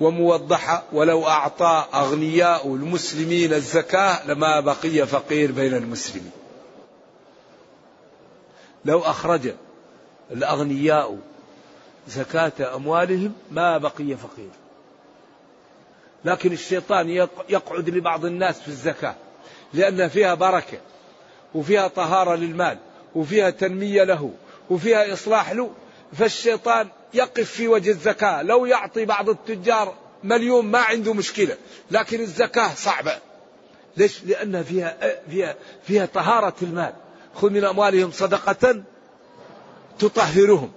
وموضحة 0.00 0.82
ولو 0.92 1.28
أعطى 1.28 1.86
أغنياء 1.94 2.66
المسلمين 2.66 3.52
الزكاة 3.52 4.26
لما 4.26 4.60
بقي 4.60 5.06
فقير 5.06 5.52
بين 5.52 5.74
المسلمين. 5.74 6.30
لو 8.84 9.00
أخرج 9.00 9.54
الأغنياء 10.30 11.18
زكاة 12.08 12.76
أموالهم 12.76 13.32
ما 13.50 13.78
بقي 13.78 14.16
فقير. 14.16 14.50
لكن 16.24 16.52
الشيطان 16.52 17.08
يقعد 17.48 17.88
لبعض 17.88 18.24
الناس 18.24 18.60
في 18.60 18.68
الزكاة 18.68 19.14
لأن 19.72 20.08
فيها 20.08 20.34
بركة 20.34 20.78
وفيها 21.54 21.88
طهارة 21.88 22.34
للمال 22.34 22.78
وفيها 23.14 23.50
تنمية 23.50 24.04
له 24.04 24.30
وفيها 24.70 25.12
إصلاح 25.12 25.52
له. 25.52 25.70
فالشيطان 26.12 26.88
يقف 27.14 27.50
في 27.50 27.68
وجه 27.68 27.90
الزكاة. 27.90 28.42
لو 28.42 28.66
يعطي 28.66 29.04
بعض 29.04 29.28
التجار 29.28 29.94
مليون 30.24 30.66
ما 30.66 30.78
عنده 30.78 31.14
مشكلة 31.14 31.56
لكن 31.90 32.20
الزكاة 32.20 32.74
صعبة. 32.74 33.18
ليش؟ 33.96 34.24
لأنها 34.24 34.62
فيها 34.62 34.96
فيها 35.30 35.56
فيها 35.86 36.06
طهارة 36.06 36.54
المال. 36.62 36.92
خذ 37.34 37.50
من 37.50 37.64
أموالهم 37.64 38.10
صدقة 38.10 38.82
تطهرهم. 39.98 40.72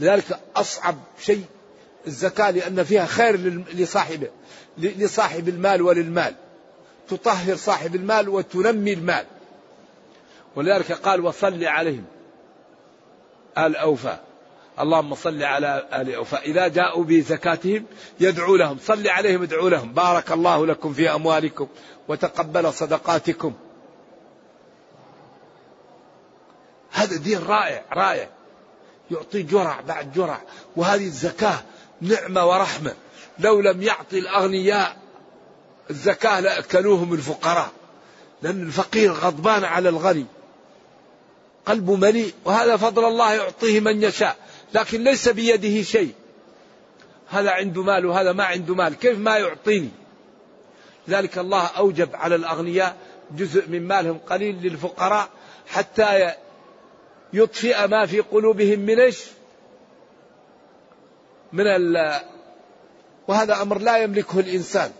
لذلك 0.00 0.40
أصعب 0.56 0.96
شيء 1.20 1.44
الزكاة 2.06 2.50
لأن 2.50 2.84
فيها 2.84 3.06
خير 3.06 3.36
لصاحبه 3.74 4.28
لصاحب 4.78 5.48
المال 5.48 5.82
وللمال. 5.82 6.34
تطهر 7.08 7.56
صاحب 7.56 7.94
المال 7.94 8.28
وتنمي 8.28 8.92
المال. 8.92 9.24
ولذلك 10.56 10.92
قال 10.92 11.20
وصل 11.20 11.64
عليهم 11.64 12.04
آل 13.58 13.76
أوفى. 13.76 14.16
اللهم 14.80 15.14
صل 15.14 15.42
على 15.42 15.88
آل 15.92 16.14
أوفى. 16.14 16.36
إذا 16.36 16.68
جاءوا 16.68 17.04
بزكاتهم 17.04 17.84
يدعو 18.20 18.56
لهم. 18.56 18.78
صل 18.82 19.08
عليهم 19.08 19.42
ادعو 19.42 19.68
لهم. 19.68 19.92
بارك 19.92 20.32
الله 20.32 20.66
لكم 20.66 20.92
في 20.92 21.14
أموالكم 21.14 21.68
وتقبل 22.08 22.72
صدقاتكم. 22.72 23.52
هذا 26.90 27.16
دين 27.16 27.38
رائع 27.38 27.84
رائع. 27.92 28.28
يعطي 29.10 29.42
جرع 29.42 29.80
بعد 29.80 30.12
جرع. 30.12 30.40
وهذه 30.76 31.06
الزكاة 31.06 31.58
نعمة 32.00 32.46
ورحمة. 32.46 32.94
لو 33.38 33.60
لم 33.60 33.82
يعطي 33.82 34.18
الأغنياء 34.18 34.96
الزكاة 35.90 36.40
لأكلوهم 36.40 37.12
الفقراء. 37.14 37.70
لأن 38.42 38.62
الفقير 38.62 39.12
غضبان 39.12 39.64
على 39.64 39.88
الغني. 39.88 40.26
قلبه 41.66 41.96
مليء 41.96 42.32
وهذا 42.44 42.76
فضل 42.76 43.04
الله 43.04 43.34
يعطيه 43.34 43.80
من 43.80 44.02
يشاء 44.02 44.36
لكن 44.74 45.04
ليس 45.04 45.28
بيده 45.28 45.82
شيء 45.82 46.14
هذا 47.28 47.50
عنده 47.50 47.82
مال 47.82 48.06
وهذا 48.06 48.32
ما 48.32 48.44
عنده 48.44 48.74
مال 48.74 48.94
كيف 48.94 49.18
ما 49.18 49.38
يعطيني 49.38 49.90
ذلك 51.08 51.38
الله 51.38 51.66
أوجب 51.66 52.08
على 52.16 52.34
الأغنياء 52.34 52.96
جزء 53.30 53.68
من 53.68 53.88
مالهم 53.88 54.18
قليل 54.18 54.62
للفقراء 54.62 55.28
حتى 55.66 56.32
يطفئ 57.32 57.86
ما 57.86 58.06
في 58.06 58.20
قلوبهم 58.20 58.78
من 58.78 59.00
إيش؟ 59.00 59.24
من 61.52 61.66
ال 61.66 62.20
وهذا 63.28 63.62
أمر 63.62 63.78
لا 63.78 63.96
يملكه 63.96 64.40
الإنسان 64.40 64.92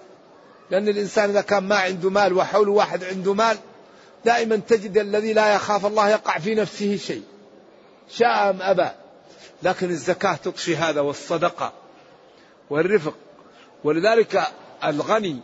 لأن 0.71 0.89
الإنسان 0.89 1.31
إذا 1.31 1.41
كان 1.41 1.63
ما 1.63 1.77
عنده 1.77 2.11
مال 2.11 2.33
وحوله 2.33 2.73
واحد 2.73 3.05
عنده 3.05 3.35
مال 3.35 3.57
دائما 4.27 4.57
تجد 4.57 4.99
الذي 4.99 5.33
لا 5.33 5.55
يخاف 5.55 5.87
الله 5.87 6.09
يقع 6.09 6.39
في 6.39 6.55
نفسه 6.55 6.97
شيء. 6.97 7.23
شاء 8.11 8.51
أم 8.51 8.63
أبى. 8.63 8.89
لكن 9.63 9.91
الزكاة 9.91 10.35
تطفي 10.35 10.77
هذا 10.77 11.01
والصدقة 11.01 11.73
والرفق. 12.71 13.15
ولذلك 13.85 14.43
الغني 14.85 15.41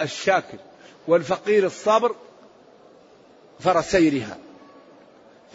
الشاكر 0.00 0.58
والفقير 1.08 1.66
الصابر 1.66 2.14
فرسيرها. 3.60 4.38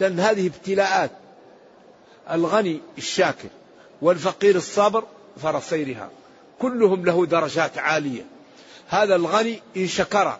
لأن 0.00 0.20
هذه 0.20 0.46
ابتلاءات. 0.46 1.10
الغني 2.30 2.80
الشاكر 2.98 3.48
والفقير 4.02 4.56
الصابر 4.56 5.04
فرصيرها 5.42 6.10
كلهم 6.58 7.04
له 7.04 7.26
درجات 7.26 7.78
عالية. 7.78 8.24
هذا 8.88 9.14
الغني 9.16 9.62
إن 9.76 9.86
شكر 9.86 10.38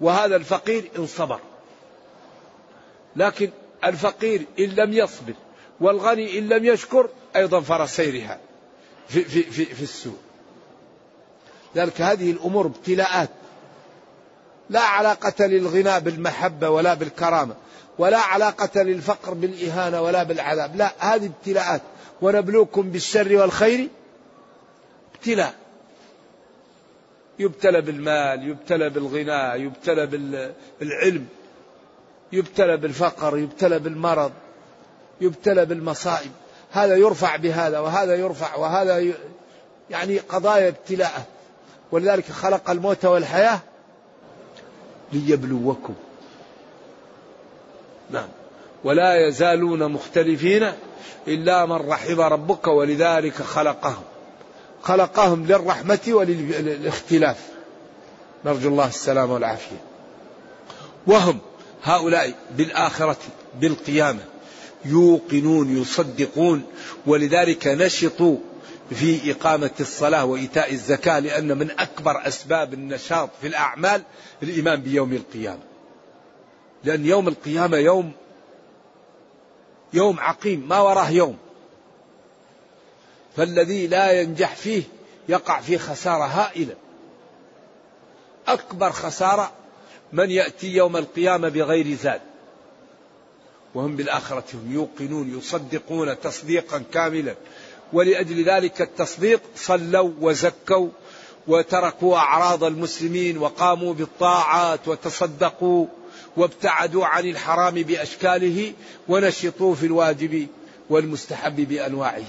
وهذا 0.00 0.36
الفقير 0.36 0.90
إن 0.98 1.06
صبر. 1.06 1.40
لكن 3.16 3.50
الفقير 3.84 4.46
إن 4.58 4.64
لم 4.64 4.92
يصبر 4.92 5.34
والغني 5.80 6.38
إن 6.38 6.48
لم 6.48 6.64
يشكر 6.64 7.08
أيضا 7.36 7.60
فرسيرها 7.60 8.38
في, 9.08 9.24
في, 9.24 9.42
في, 9.42 9.64
في 9.64 9.82
السوء. 9.82 10.16
ذلك 11.76 12.00
هذه 12.00 12.30
الأمور 12.30 12.66
ابتلاءات. 12.66 13.28
لا 14.70 14.80
علاقة 14.80 15.46
للغنى 15.46 16.00
بالمحبة 16.00 16.70
ولا 16.70 16.94
بالكرامة 16.94 17.54
ولا 17.98 18.18
علاقة 18.18 18.82
للفقر 18.82 19.34
بالإهانة 19.34 20.02
ولا 20.02 20.22
بالعذاب. 20.22 20.76
لا 20.76 20.92
هذه 20.98 21.26
ابتلاءات. 21.26 21.82
ونبلوكم 22.22 22.90
بالشر 22.90 23.36
والخير 23.36 23.88
ابتلاء. 25.14 25.63
يبتلى 27.38 27.80
بالمال 27.80 28.48
يبتلى 28.48 28.90
بالغنى 28.90 29.64
يبتلى 29.64 30.06
بالعلم 30.80 31.26
يبتلى 32.32 32.76
بالفقر 32.76 33.38
يبتلى 33.38 33.78
بالمرض 33.78 34.32
يبتلى 35.20 35.66
بالمصائب. 35.66 36.30
هذا 36.72 36.96
يرفع 36.96 37.36
بهذا 37.36 37.78
وهذا 37.78 38.14
يرفع 38.14 38.56
وهذا. 38.56 39.12
يعني 39.90 40.18
قضايا 40.18 40.68
ابتلاء 40.68 41.24
ولذلك 41.92 42.24
خلق 42.24 42.70
الموت 42.70 43.04
والحياة 43.04 43.58
ليبلوكم. 45.12 45.94
نعم. 48.10 48.28
ولا 48.84 49.28
يزالون 49.28 49.92
مختلفين 49.92 50.72
إلا 51.28 51.66
من 51.66 51.88
رحم 51.88 52.20
ربك 52.20 52.66
ولذلك 52.66 53.34
خلقهم. 53.34 54.02
خلقهم 54.84 55.46
للرحمة 55.46 56.00
وللاختلاف. 56.08 57.36
نرجو 58.44 58.68
الله 58.68 58.88
السلامة 58.88 59.34
والعافية. 59.34 59.82
وهم 61.06 61.38
هؤلاء 61.82 62.34
بالآخرة 62.56 63.16
بالقيامة 63.60 64.20
يوقنون 64.84 65.76
يصدقون 65.82 66.62
ولذلك 67.06 67.66
نشطوا 67.66 68.36
في 68.90 69.30
إقامة 69.30 69.70
الصلاة 69.80 70.24
وإيتاء 70.24 70.72
الزكاة 70.72 71.18
لأن 71.18 71.58
من 71.58 71.70
أكبر 71.70 72.28
أسباب 72.28 72.74
النشاط 72.74 73.30
في 73.40 73.46
الأعمال 73.46 74.02
الإيمان 74.42 74.80
بيوم 74.80 75.12
القيامة. 75.12 75.62
لأن 76.84 77.06
يوم 77.06 77.28
القيامة 77.28 77.76
يوم 77.76 78.12
يوم 79.92 80.20
عقيم 80.20 80.68
ما 80.68 80.80
وراه 80.80 81.10
يوم. 81.10 81.36
فالذي 83.36 83.86
لا 83.86 84.20
ينجح 84.20 84.56
فيه 84.56 84.82
يقع 85.28 85.60
في 85.60 85.78
خسارة 85.78 86.24
هائلة. 86.24 86.74
أكبر 88.48 88.90
خسارة 88.90 89.52
من 90.12 90.30
يأتي 90.30 90.66
يوم 90.66 90.96
القيامة 90.96 91.48
بغير 91.48 91.96
زاد. 91.96 92.20
وهم 93.74 93.96
بالآخرة 93.96 94.44
هم 94.54 94.72
يوقنون 94.72 95.38
يصدقون 95.38 96.20
تصديقا 96.20 96.82
كاملا. 96.92 97.34
ولأجل 97.92 98.44
ذلك 98.44 98.82
التصديق 98.82 99.40
صلوا 99.56 100.10
وزكوا 100.20 100.88
وتركوا 101.46 102.16
أعراض 102.16 102.64
المسلمين 102.64 103.38
وقاموا 103.38 103.94
بالطاعات 103.94 104.88
وتصدقوا 104.88 105.86
وابتعدوا 106.36 107.06
عن 107.06 107.28
الحرام 107.28 107.74
بأشكاله 107.74 108.72
ونشطوا 109.08 109.74
في 109.74 109.86
الواجب 109.86 110.46
والمستحب 110.90 111.68
بأنواعه. 111.68 112.24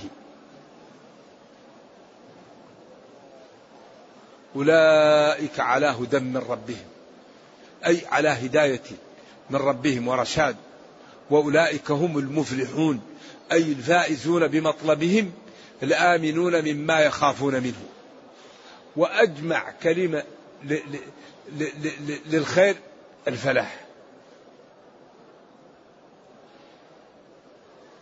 أولئك 4.56 5.60
على 5.60 5.86
هدى 5.86 6.20
من 6.20 6.38
ربهم. 6.38 6.86
أي 7.86 8.02
على 8.08 8.30
هداية 8.30 8.82
من 9.50 9.56
ربهم 9.56 10.08
ورشاد. 10.08 10.56
وأولئك 11.30 11.92
هم 11.92 12.18
المفلحون 12.18 13.02
أي 13.52 13.72
الفائزون 13.72 14.48
بمطلبهم 14.48 15.32
الآمنون 15.84 16.64
مما 16.66 17.00
يخافون 17.00 17.54
منه. 17.54 17.84
وأجمع 18.96 19.72
كلمة 19.84 20.24
للخير 22.26 22.76
الفلاح. 23.28 23.86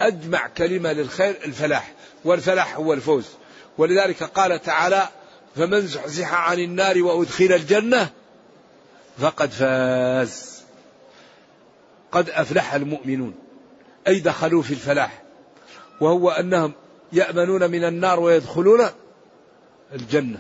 أجمع 0.02 0.48
كلمة 0.48 0.94
للخير 0.94 1.36
الفلاح 1.46 1.92
والفلاح 2.26 2.76
هو 2.76 2.94
الفوز 2.94 3.26
ولذلك 3.78 4.24
قال 4.24 4.62
تعالى 4.62 5.10
فمن 5.56 5.82
زحزح 5.82 6.34
عن 6.34 6.60
النار 6.60 7.04
وأدخل 7.04 7.46
الجنة 7.46 8.10
فقد 9.18 9.50
فاز. 9.50 10.63
قد 12.12 12.30
أفلح 12.30 12.74
المؤمنون. 12.74 13.36
أي 14.08 14.20
دخلوا 14.20 14.62
في 14.62 14.72
الفلاح. 14.72 15.22
وهو 16.02 16.30
أنهم 16.30 16.74
يأمنون 17.13 17.72
من 17.72 17.84
النار 17.84 18.20
ويدخلون 18.20 18.86
الجنة. 19.94 20.39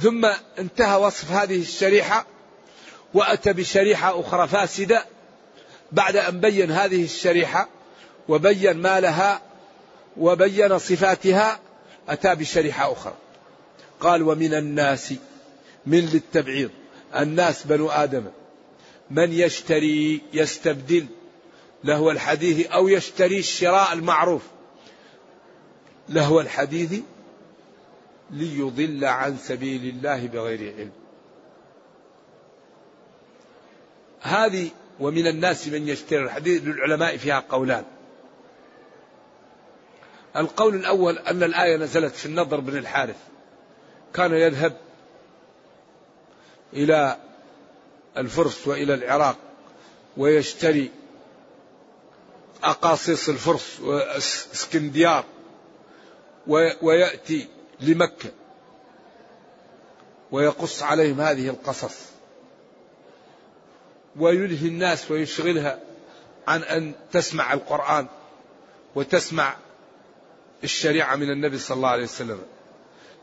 ثم 0.00 0.30
انتهى 0.58 0.96
وصف 0.96 1.30
هذه 1.30 1.60
الشريحة 1.60 2.26
وأتى 3.14 3.52
بشريحة 3.52 4.20
أخرى 4.20 4.48
فاسدة 4.48 5.04
بعد 5.92 6.16
أن 6.16 6.40
بين 6.40 6.70
هذه 6.70 7.04
الشريحة 7.04 7.68
وبين 8.28 8.76
ما 8.76 9.00
لها 9.00 9.40
وبين 10.18 10.78
صفاتها 10.78 11.60
أتى 12.08 12.34
بشريحة 12.34 12.92
أخرى. 12.92 13.14
قال 14.00 14.22
ومن 14.22 14.54
الناس 14.54 15.14
من 15.86 16.00
للتبعيض. 16.00 16.70
الناس 17.16 17.66
بنو 17.66 17.88
آدم. 17.88 18.24
من 19.10 19.32
يشتري 19.32 20.22
يستبدل. 20.32 21.06
لهو 21.84 22.10
الحديث 22.10 22.66
أو 22.66 22.88
يشتري 22.88 23.38
الشراء 23.38 23.92
المعروف. 23.92 24.42
لهو 26.08 26.40
الحديث 26.40 27.00
ليضل 28.30 29.04
عن 29.04 29.36
سبيل 29.38 29.94
الله 29.94 30.26
بغير 30.26 30.74
علم. 30.78 30.92
هذه 34.20 34.70
ومن 35.00 35.26
الناس 35.26 35.68
من 35.68 35.88
يشتري 35.88 36.22
الحديث. 36.22 36.64
للعلماء 36.64 37.16
فيها 37.16 37.44
قولان. 37.48 37.84
القول 40.36 40.74
الأول 40.74 41.18
أن 41.18 41.42
الآية 41.42 41.76
نزلت 41.76 42.14
في 42.14 42.26
النضر 42.26 42.60
بن 42.60 42.76
الحارث. 42.76 43.16
كان 44.14 44.32
يذهب 44.32 44.76
إلى 46.72 47.16
الفرس 48.16 48.68
وإلى 48.68 48.94
العراق 48.94 49.36
ويشتري 50.16 50.90
أقاصيص 52.62 53.28
الفرس 53.28 53.80
وإسكنديار 53.80 55.24
ويأتي 56.82 57.48
لمكة 57.80 58.30
ويقص 60.32 60.82
عليهم 60.82 61.20
هذه 61.20 61.48
القصص 61.48 61.96
ويلهي 64.16 64.68
الناس 64.68 65.10
ويشغلها 65.10 65.80
عن 66.48 66.62
أن 66.62 66.92
تسمع 67.12 67.52
القرآن 67.52 68.06
وتسمع 68.94 69.56
الشريعة 70.64 71.16
من 71.16 71.30
النبي 71.30 71.58
صلى 71.58 71.76
الله 71.76 71.88
عليه 71.88 72.04
وسلم. 72.04 72.38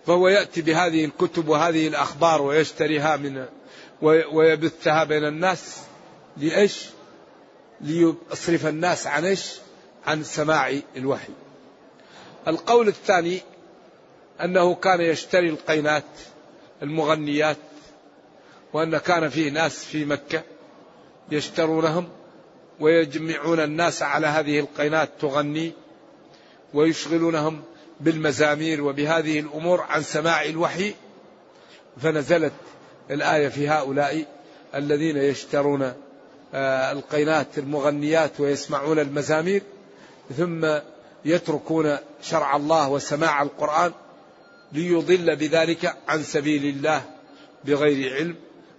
فهو 0.06 0.28
يأتي 0.28 0.62
بهذه 0.62 1.06
الكتب 1.06 1.48
وهذه 1.48 1.88
الأخبار 1.88 2.42
ويشتريها 2.42 3.18
من 3.18 3.46
ويبثها 4.32 5.04
بين 5.04 5.26
الناس 5.26 5.82
لإيش؟ 6.38 6.86
ليصرف 7.82 8.66
الناس 8.66 9.08
عن 9.08 9.26
إيش؟ 9.26 9.52
عن 10.08 10.24
سماع 10.24 10.80
الوحي. 10.96 11.34
القول 12.48 12.88
الثاني 12.88 13.42
أنه 14.42 14.76
كان 14.76 15.02
يشتري 15.02 15.50
القينات 15.50 16.04
المغنيات 16.82 17.58
وأن 18.74 18.98
كان 18.98 19.30
فيه 19.30 19.52
ناس 19.52 19.86
في 19.86 20.06
مكة 20.06 20.44
يشترونهم 21.32 22.10
ويجمعون 22.80 23.60
الناس 23.60 24.02
على 24.04 24.28
هذه 24.28 24.60
القينات 24.60 25.10
تغني 25.20 25.72
ويشغلونهم 26.74 27.62
بالمزامير 28.00 28.84
وبهذه 28.84 29.40
الأمور 29.40 29.82
عن 29.82 30.04
سماع 30.04 30.46
الوحي 30.46 30.94
فنزلت 32.02 32.54
الآية 33.12 33.48
في 33.48 33.70
هؤلاء 33.70 34.26
الذين 34.76 35.18
يشترون 35.18 35.94
آه، 36.54 36.92
القينات 36.92 37.58
المغنيات 37.58 38.40
ويسمعون 38.40 39.00
المزامير 39.00 39.62
ثم 40.38 40.68
يتركون 41.26 41.98
شرع 42.22 42.56
الله 42.56 42.90
وسماع 42.90 43.42
القرآن 43.42 43.92
ليضل 44.72 45.36
بذلك 45.36 45.96
عن 46.08 46.24
سبيل 46.24 46.66
الله 46.66 47.02
بغير 47.66 48.14
علم 48.14 48.36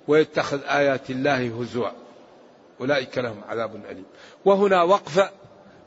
ويتخذ 0.09 0.61
آيات 0.65 1.11
الله 1.11 1.61
هزوا. 1.61 1.89
أولئك 2.81 3.19
لهم 3.19 3.41
عذاب 3.49 3.85
أليم. 3.91 4.05
وهنا 4.45 4.83
وقفه 4.83 5.31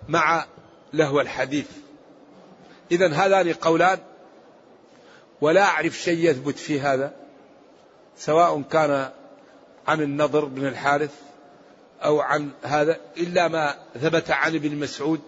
مع 0.10 0.46
لهو 0.94 1.22
الحديث. 1.22 1.68
إذا 2.92 3.14
هذان 3.14 3.54
قولان 3.54 4.00
ولا 5.42 5.64
أعرف 5.64 5.98
شيء 5.98 6.30
يثبت 6.30 6.58
في 6.58 6.80
هذا 6.80 7.14
سواء 8.18 8.62
كان 8.62 9.10
عن 9.88 10.02
النضر 10.02 10.46
بن 10.46 10.68
الحارث 10.68 11.12
أو 12.04 12.20
عن 12.20 12.50
هذا 12.64 12.98
إلا 13.18 13.48
ما 13.48 13.76
ثبت 14.02 14.32
عن 14.32 14.56
ابن 14.56 14.76
مسعود 14.76 15.22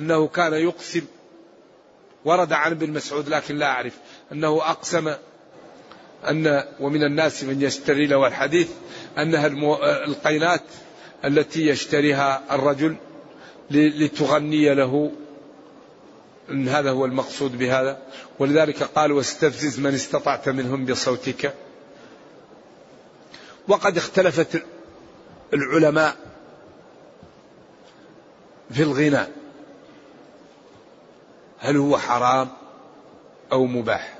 أنه 0.00 0.28
كان 0.28 0.52
يقسم 0.52 1.02
ورد 2.24 2.52
عن 2.52 2.70
ابن 2.70 2.90
مسعود 2.90 3.28
لكن 3.28 3.56
لا 3.56 3.66
أعرف 3.66 3.98
أنه 4.32 4.70
أقسم 4.70 5.14
أن 6.30 6.64
ومن 6.80 7.02
الناس 7.02 7.44
من 7.44 7.62
يشتري 7.62 8.06
له 8.06 8.26
الحديث 8.26 8.68
أنها 9.18 9.46
القينات 10.06 10.62
التي 11.24 11.66
يشتريها 11.66 12.42
الرجل 12.54 12.96
لتغني 13.70 14.74
له 14.74 15.12
أن 16.50 16.68
هذا 16.68 16.90
هو 16.90 17.04
المقصود 17.04 17.58
بهذا. 17.58 17.98
ولذلك 18.38 18.82
قال 18.82 19.12
واستفزز 19.12 19.80
من 19.80 19.94
استطعت 19.94 20.48
منهم 20.48 20.84
بصوتك. 20.84 21.54
وقد 23.68 23.96
اختلفت 23.96 24.62
العلماء 25.54 26.16
في 28.70 28.82
الغناء 28.82 29.30
هل 31.58 31.76
هو 31.76 31.98
حرام 31.98 32.48
أو 33.52 33.66
مباح؟ 33.66 34.18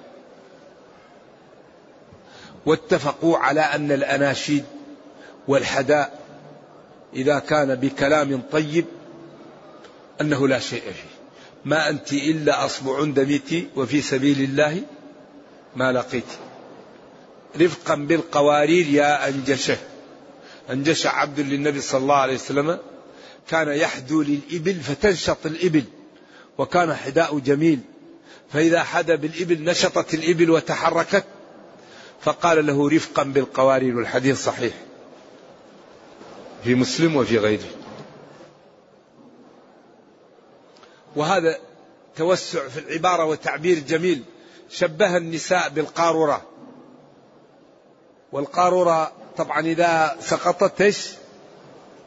واتفقوا 2.67 3.39
على 3.39 3.61
أن 3.61 3.93
الأناشيد 3.93 4.65
والحداء 5.49 6.21
إذا 7.15 7.39
كان 7.39 7.75
بكلام 7.75 8.43
طيب 8.53 8.85
أنه 10.21 10.49
لا 10.49 10.59
شيء 10.59 10.81
فيه. 10.83 11.16
ما 11.65 11.89
أنت 11.89 12.13
إلا 12.13 12.65
أصبع 12.65 13.05
دميت 13.05 13.69
وفي 13.77 14.03
سبيل 14.03 14.41
الله 14.41 14.83
ما 15.77 15.93
لقيت. 15.93 16.25
رفقا 17.61 17.95
بالقوارير 17.95 18.87
يا 18.87 19.29
أنجشة. 19.29 19.77
أنجش 20.71 21.07
عبد 21.07 21.41
للنبي 21.41 21.81
صلى 21.81 22.01
الله 22.01 22.15
عليه 22.15 22.35
وسلم. 22.35 22.79
كان 23.49 23.69
يحدو 23.69 24.23
للإبل 24.23 24.75
فتنشط 24.75 25.47
الإبل 25.47 25.85
وكان 26.59 26.95
حداء 26.95 27.39
جميل. 27.39 27.81
فإذا 28.53 28.83
حدا 28.83 29.15
بالإبل 29.15 29.65
نشطت 29.65 30.15
الإبل 30.15 30.51
وتحركت. 30.51 31.25
فقال 32.21 32.67
له 32.67 32.89
رفقا 32.89 33.23
بالقوارير 33.23 33.97
والحديث 33.97 34.45
صحيح. 34.45 34.75
في 36.65 36.75
مسلم 36.75 37.17
وفي 37.17 37.39
غيره. 37.39 37.86
وهذا 41.17 41.59
توسع 42.17 42.69
في 42.69 42.81
العبارة 42.81 43.25
وتعبير 43.25 43.79
جميل. 43.79 44.23
شبه 44.71 45.17
النساء 45.17 45.69
بالقارورة. 45.69 46.43
والقارورة 48.33 49.13
طبعا 49.37 49.61
إذا 49.61 50.17
سقطت 50.21 50.95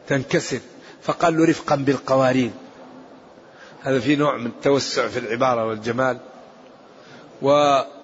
تنكسر. 0.08 0.60
فقال 1.02 1.38
له 1.38 1.46
رفقا 1.46 1.76
بالقوارين. 1.76 2.52
هذا 3.82 4.00
في 4.00 4.16
نوع 4.16 4.36
من 4.36 4.46
التوسع 4.46 5.08
في 5.08 5.18
العبارة 5.18 5.66
والجمال. 5.66 6.18
وقال 7.42 7.94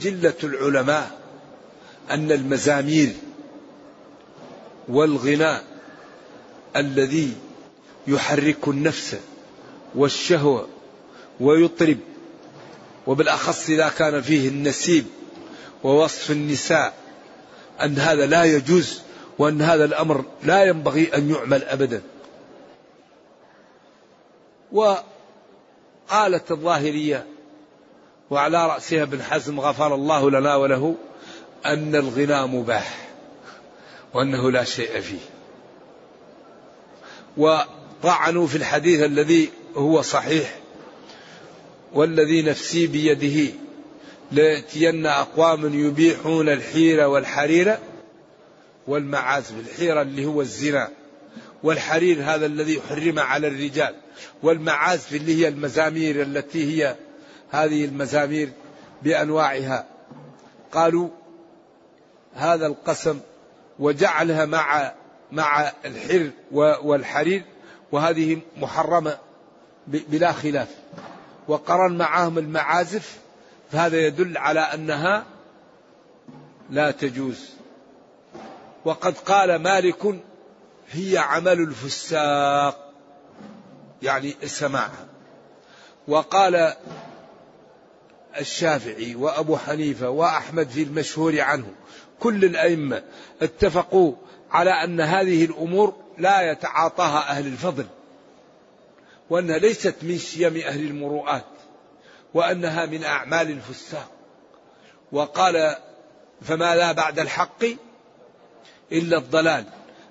جلة 0.00 0.34
العلماء 0.44 1.10
أن 2.10 2.32
المزامير 2.32 3.12
والغناء 4.88 5.64
الذي 6.76 7.36
يحرك 8.08 8.68
النفس 8.68 9.16
والشهوة 9.94 10.68
ويطرب 11.40 11.98
وبالأخص 13.06 13.68
إذا 13.68 13.88
كان 13.88 14.22
فيه 14.22 14.48
النسيب 14.48 15.04
ووصف 15.84 16.30
النساء 16.30 16.94
أن 17.82 17.98
هذا 17.98 18.26
لا 18.26 18.44
يجوز 18.44 19.00
وأن 19.38 19.62
هذا 19.62 19.84
الأمر 19.84 20.24
لا 20.42 20.64
ينبغي 20.64 21.14
أن 21.14 21.30
يعمل 21.30 21.64
أبدا. 21.64 22.02
وقالت 24.72 26.50
الظاهرية 26.50 27.26
وعلى 28.30 28.66
رأسها 28.66 29.02
ابن 29.02 29.22
حزم 29.22 29.60
غفر 29.60 29.94
الله 29.94 30.30
لنا 30.30 30.56
وله 30.56 30.94
أن 31.66 31.94
الغنى 31.94 32.46
مباح 32.46 33.08
وأنه 34.14 34.50
لا 34.50 34.64
شيء 34.64 35.00
فيه. 35.00 35.18
طعنوا 38.06 38.46
في 38.46 38.56
الحديث 38.56 39.00
الذي 39.00 39.50
هو 39.76 40.02
صحيح 40.02 40.54
والذي 41.92 42.42
نفسي 42.42 42.86
بيده 42.86 43.52
ليأتين 44.32 45.06
أقوام 45.06 45.86
يبيحون 45.86 46.48
الحيرة 46.48 47.06
والحريرة 47.06 47.78
والمعازف 48.86 49.54
الحيرة 49.60 50.02
اللي 50.02 50.26
هو 50.26 50.40
الزنا 50.40 50.88
والحرير 51.62 52.22
هذا 52.22 52.46
الذي 52.46 52.80
حرم 52.88 53.18
على 53.18 53.48
الرجال 53.48 53.94
والمعازف 54.42 55.14
اللي 55.14 55.42
هي 55.42 55.48
المزامير 55.48 56.22
التي 56.22 56.64
هي 56.64 56.96
هذه 57.50 57.84
المزامير 57.84 58.48
بأنواعها. 59.02 59.86
قالوا 60.72 61.08
هذا 62.34 62.66
القسم 62.66 63.20
وجعلها 63.78 64.44
مع 64.44 64.92
مع 65.32 65.72
الحر 65.84 66.30
والحرير 66.82 67.42
وهذه 67.92 68.40
محرمة 68.56 69.18
بلا 69.86 70.32
خلاف. 70.32 70.68
وقرن 71.48 71.98
معهم 71.98 72.38
المعازف 72.38 73.18
فهذا 73.72 73.96
يدل 73.96 74.38
على 74.38 74.60
أنها 74.60 75.24
لا 76.70 76.90
تجوز. 76.90 77.50
وقد 78.84 79.18
قال 79.18 79.56
مالك 79.56 80.20
هي 80.90 81.18
عمل 81.18 81.60
الفساق 81.60 82.92
يعني 84.02 84.34
السماع. 84.42 84.90
وقال 86.08 86.74
الشافعي 88.40 89.14
وأبو 89.14 89.56
حنيفة 89.56 90.10
وأحمد 90.10 90.68
في 90.68 90.82
المشهور 90.82 91.40
عنه 91.40 91.66
كل 92.20 92.44
الأئمة 92.44 93.02
اتفقوا 93.42 94.12
على 94.50 94.70
أن 94.70 95.00
هذه 95.00 95.44
الأمور 95.44 95.94
لا 96.18 96.50
يتعاطاها 96.52 97.30
أهل 97.30 97.46
الفضل 97.46 97.86
وأنها 99.30 99.58
ليست 99.58 99.94
من 100.02 100.18
شيم 100.18 100.56
أهل 100.56 100.80
المروءات 100.80 101.44
وأنها 102.34 102.86
من 102.86 103.04
أعمال 103.04 103.50
الفساق. 103.50 104.10
وقال 105.12 105.76
فما 106.42 106.76
لا 106.76 106.92
بعد 106.92 107.18
الحق 107.18 107.64
إلا 108.92 109.18
الضلال. 109.18 109.64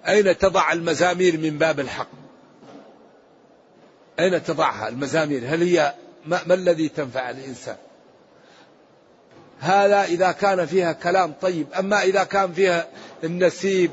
أين 0.08 0.38
تضع 0.38 0.72
المزامير 0.72 1.38
من 1.38 1.58
باب 1.58 1.80
الحق؟ 1.80 2.10
أين 4.20 4.44
تضعها 4.44 4.88
المزامير؟ 4.88 5.42
هل 5.46 5.62
هي 5.62 5.94
ما, 6.26 6.42
ما 6.46 6.54
الذي 6.54 6.90
تنفع 6.90 7.30
الإنسان؟ 7.30 7.78
هذا 9.60 10.04
إذا 10.04 10.32
كان 10.32 10.66
فيها 10.66 10.92
كلام 10.92 11.34
طيب 11.42 11.68
أما 11.80 12.04
إذا 12.04 12.24
كان 12.24 12.54
فيها 12.54 12.88
النسيب 13.24 13.92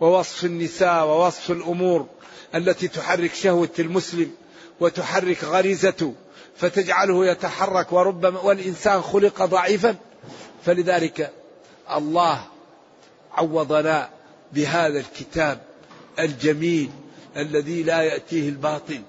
ووصف 0.00 0.44
النساء 0.44 1.06
ووصف 1.06 1.50
الأمور 1.50 2.06
التي 2.54 2.88
تحرك 2.88 3.34
شهوة 3.34 3.68
المسلم 3.78 4.30
وتحرك 4.80 5.44
غريزته 5.44 6.14
فتجعله 6.56 7.26
يتحرك 7.26 7.92
وربما 7.92 8.40
والإنسان 8.40 9.02
خلق 9.02 9.44
ضعيفا. 9.44 9.96
فلذلك 10.64 11.32
الله 11.90 12.44
عوضنا 13.32 14.10
بهذا 14.52 15.00
الكتاب 15.00 15.62
الجميل 16.18 16.90
الذي 17.36 17.82
لا 17.82 18.02
يأتيه 18.02 18.48
الباطل. 18.48 19.02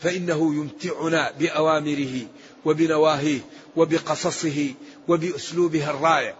فإنه 0.00 0.54
يمتعنا 0.54 1.32
بأوامره 1.38 2.26
وبنواهيه 2.64 3.40
وبقصصه 3.76 4.74
وبأسلوبها 5.08 5.90
الرائع. 5.90 6.34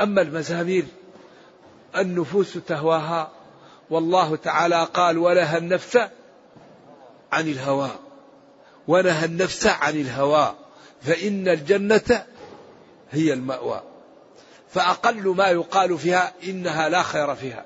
أما 0.00 0.22
المزامير 0.22 0.84
النفوس 1.96 2.52
تهواها. 2.52 3.30
والله 3.90 4.36
تعالى 4.36 4.88
قال 4.94 5.18
ولها 5.18 5.58
النفس 5.58 5.96
عن 7.32 7.48
الهوى. 7.48 7.90
ونهى 8.88 9.24
النفس 9.24 9.66
عن 9.66 10.00
الهوى. 10.00 10.54
فإن 11.02 11.48
الجنة 11.48 12.24
هي 13.10 13.32
المأوى. 13.32 13.82
فأقل 14.68 15.28
ما 15.28 15.48
يقال 15.48 15.98
فيها 15.98 16.32
إنها 16.44 16.88
لا 16.88 17.02
خير 17.02 17.34
فيها. 17.34 17.64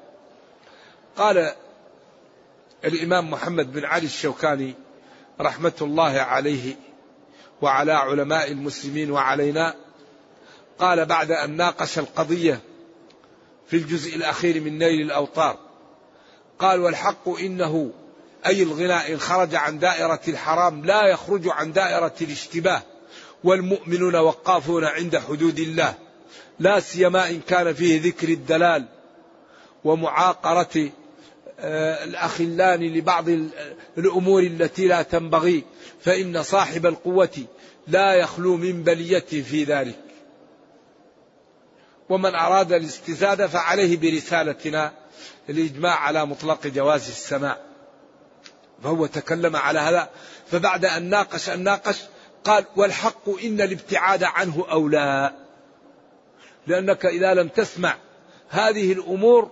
قال 1.17 1.53
الإمام 2.85 3.31
محمد 3.31 3.73
بن 3.73 3.85
علي 3.85 4.07
الشوكاني 4.07 4.75
رحمة 5.41 5.73
الله 5.81 6.21
عليه 6.21 6.77
وعلى 7.63 7.93
علماء 7.93 8.53
المسلمين 8.53 9.11
وعلينا 9.11 9.75
قال 10.79 11.07
بعد 11.07 11.31
أن 11.31 11.57
ناقش 11.57 11.99
القضية 11.99 12.61
في 13.73 13.79
الجزء 13.79 14.17
الأخير 14.17 14.61
من 14.61 14.79
نيل 14.79 15.01
الأوطار 15.01 15.59
قال 16.59 16.81
والحق 16.81 17.29
إنه 17.29 17.91
أي 18.47 18.63
الغناء 18.63 19.13
إن 19.13 19.19
خرج 19.19 19.55
عن 19.55 19.79
دائرة 19.79 20.21
الحرام 20.29 20.85
لا 20.85 21.07
يخرج 21.07 21.49
عن 21.49 21.73
دائرة 21.73 22.15
الاشتباه. 22.21 22.83
والمؤمنون 23.45 24.17
وقافون 24.17 24.85
عند 24.85 25.19
حدود 25.19 25.59
الله. 25.59 25.95
لا 26.59 26.81
سيما 26.81 27.31
إن 27.31 27.41
كان 27.41 27.75
فيه 27.75 28.03
ذكر 28.03 28.29
الدلال 28.29 28.85
ومعاقرة 29.85 30.91
آه، 31.61 32.05
الأخلان 32.05 32.81
لبعض 32.81 33.29
الأمور 33.99 34.43
التي 34.43 34.87
لا 34.87 35.03
تنبغي. 35.03 35.65
فإن 36.01 36.43
صاحب 36.43 36.87
القوة 36.87 37.47
لا 37.89 38.15
يخلو 38.15 38.57
من 38.57 38.83
بلية 38.83 39.43
في 39.43 39.65
ذلك. 39.65 39.99
ومن 42.13 42.35
أراد 42.35 42.73
الاستزادة 42.73 43.47
فعليه 43.47 43.97
برسالتنا 43.97 44.93
الإجماع 45.49 45.95
على 45.95 46.27
مطلق 46.27 46.67
جواز 46.67 47.09
السماع 47.09 47.57
فهو 48.83 49.07
تكلم 49.07 49.57
على 49.57 49.79
هذا 49.79 50.09
فبعد 50.51 50.85
أن 50.85 51.03
ناقش 51.11 51.51
أن 51.51 51.65
ناقش 51.65 52.03
قال 52.45 52.65
والحق 52.77 53.29
إن 53.45 53.61
الابتعاد 53.61 54.25
عنه 54.25 54.67
أولى. 54.71 55.33
لأنك 56.67 57.07
إذا 57.07 57.35
لم 57.35 57.49
تسمع 57.49 57.97
هذه 58.49 58.93
الأمور 58.93 59.51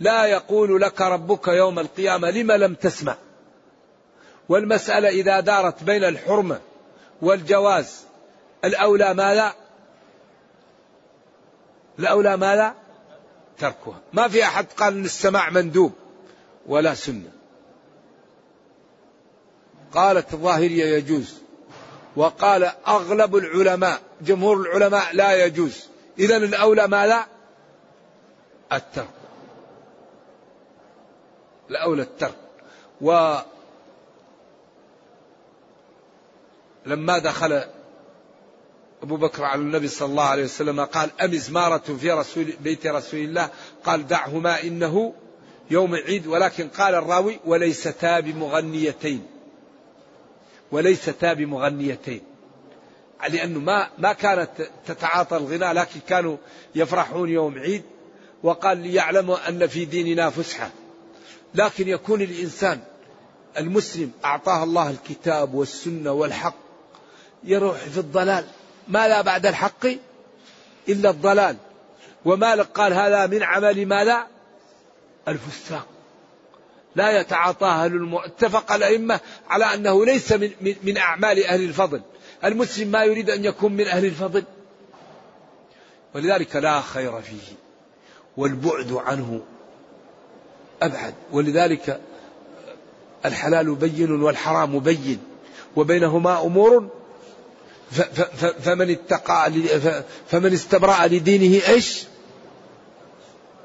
لا 0.00 0.26
يقول 0.26 0.80
لك 0.80 1.00
ربك 1.00 1.48
يوم 1.48 1.78
القيامة 1.78 2.30
لم 2.30 2.52
لم 2.52 2.74
تسمع. 2.74 3.16
والمسألة 4.48 5.08
إذا 5.08 5.40
دارت 5.40 5.82
بين 5.82 6.04
الحرمة 6.04 6.60
والجواز 7.22 8.04
الأولى 8.64 9.14
ما 9.14 9.34
لا 9.34 9.61
الأولى 11.98 12.36
ما 12.36 12.56
لا؟ 12.56 12.74
تركها. 13.58 14.00
ما 14.12 14.28
في 14.28 14.44
أحد 14.44 14.66
قال 14.76 14.94
أن 14.94 15.04
السماع 15.04 15.50
مندوب 15.50 15.92
ولا 16.66 16.94
سنة. 16.94 17.32
قالت 19.92 20.34
الظاهرية 20.34 20.84
يجوز. 20.84 21.34
وقال 22.16 22.64
أغلب 22.86 23.36
العلماء 23.36 24.00
جمهور 24.20 24.60
العلماء 24.60 25.14
لا 25.14 25.44
يجوز. 25.44 25.88
إذا 26.18 26.36
الأولى 26.36 26.88
ما 26.88 27.06
لا؟ 27.06 27.26
الترك. 28.72 29.08
الأولى 31.70 32.02
الترك. 32.02 32.34
و 33.00 33.36
لما 36.86 37.18
دخل 37.18 37.64
أبو 39.02 39.16
بكر 39.16 39.44
على 39.44 39.60
النبي 39.60 39.88
صلى 39.88 40.08
الله 40.08 40.24
عليه 40.24 40.44
وسلم 40.44 40.80
قال 40.80 41.10
أمزمارة 41.20 41.96
في 42.00 42.10
رسول 42.10 42.52
بيت 42.60 42.86
رسول 42.86 43.20
الله؟ 43.20 43.48
قال 43.84 44.06
دعهما 44.06 44.62
إنه 44.62 45.14
يوم 45.70 45.94
عيد 45.94 46.26
ولكن 46.26 46.68
قال 46.68 46.94
الراوي 46.94 47.40
وليستا 47.44 48.20
بمغنيتين. 48.20 49.26
وليستا 50.72 51.32
بمغنيتين. 51.32 52.20
لأنه 53.28 53.60
ما 53.60 53.88
ما 53.98 54.12
كانت 54.12 54.50
تتعاطى 54.86 55.36
الغناء 55.36 55.72
لكن 55.72 56.00
كانوا 56.08 56.36
يفرحون 56.74 57.28
يوم 57.28 57.58
عيد. 57.58 57.82
وقال 58.42 58.78
ليعلموا 58.78 59.48
أن 59.48 59.66
في 59.66 59.84
ديننا 59.84 60.30
فسحة. 60.30 60.70
لكن 61.54 61.88
يكون 61.88 62.22
الإنسان 62.22 62.80
المسلم 63.58 64.10
أعطاه 64.24 64.64
الله 64.64 64.90
الكتاب 64.90 65.54
والسنة 65.54 66.12
والحق 66.12 66.56
يروح 67.44 67.76
في 67.76 67.98
الضلال. 67.98 68.44
ما 68.88 69.08
لا 69.08 69.20
بعد 69.20 69.46
الحق 69.46 69.86
إلا 70.88 71.10
الضلال. 71.10 71.56
ومالك 72.24 72.66
قال 72.66 72.92
هذا 72.92 73.26
من 73.26 73.42
عمل 73.42 73.86
ما 73.86 74.04
لا؟ 74.04 74.26
الفساق. 75.28 75.86
لا 76.96 77.20
يتعاطاها 77.20 77.86
الم... 77.86 78.14
اتفق 78.14 78.72
الأئمة 78.72 79.20
على 79.48 79.64
أنه 79.64 80.04
ليس 80.04 80.32
من, 80.32 80.50
من, 80.60 80.74
من 80.82 80.96
أعمال 80.96 81.46
أهل 81.46 81.62
الفضل. 81.64 82.02
المسلم 82.44 82.88
ما 82.88 83.04
يريد 83.04 83.30
أن 83.30 83.44
يكون 83.44 83.72
من 83.72 83.86
أهل 83.86 84.04
الفضل. 84.04 84.44
ولذلك 86.14 86.56
لا 86.56 86.80
خير 86.80 87.20
فيه 87.20 87.54
والبعد 88.36 88.92
عنه 88.92 89.40
أبعد. 90.82 91.14
ولذلك 91.32 92.00
الحلال 93.24 93.74
بين 93.74 94.22
والحرام 94.22 94.78
بين. 94.78 95.18
وبينهما 95.76 96.42
أمور 96.42 96.88
فمن 98.62 98.90
اتقى 98.90 99.52
فمن 100.28 100.52
استبرأ 100.52 101.06
لدينه 101.06 101.68
إيش؟ 101.68 102.04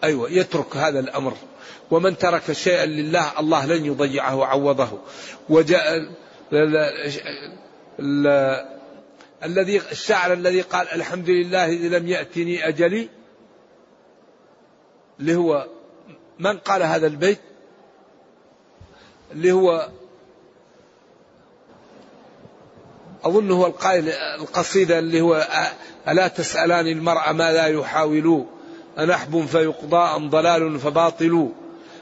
أيوه 0.03 0.31
يترك 0.31 0.77
هذا 0.77 0.99
الأمر. 0.99 1.33
ومن 1.91 2.17
ترك 2.17 2.51
شيئا 2.51 2.85
لله 2.85 3.39
الله 3.39 3.65
لن 3.65 3.85
يضيعه 3.85 4.35
وعوضه. 4.35 4.99
وجاء 5.49 6.09
الذي 9.43 9.81
الشاعر 9.91 10.33
الذي 10.33 10.61
قال 10.61 10.87
الحمد 10.91 11.29
لله 11.29 11.65
إذ 11.65 11.87
لم 11.97 12.07
يأتني 12.07 12.67
أجلي 12.67 13.09
اللي 15.19 15.35
هو 15.35 15.67
من 16.39 16.57
قال 16.57 16.83
هذا 16.83 17.07
البيت؟ 17.07 17.39
اللي 19.31 19.51
هو 19.51 19.89
أظن 23.27 23.51
هو 23.51 23.65
القائل 23.65 24.09
القصيدة 24.09 24.99
اللي 24.99 25.21
هو 25.21 25.47
ألا 26.07 26.27
تسألان 26.27 26.87
المرء 26.87 27.31
ما 27.31 27.51
لا 27.51 27.67
يحاول؟ 27.67 28.45
أنحب 28.99 29.45
فيقضى 29.45 30.15
أم 30.15 30.29
ضلال 30.29 30.79
فباطل؟ 30.79 31.49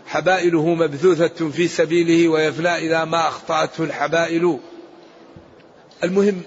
حبائله 0.06 0.76
مبثوثة 0.76 1.50
في 1.50 1.68
سبيله 1.68 2.28
ويفنى 2.28 2.76
إذا 2.76 3.06
ما 3.06 3.28
أخطأته 3.28 3.84
الحبائل. 3.84 4.60
المهم 6.04 6.42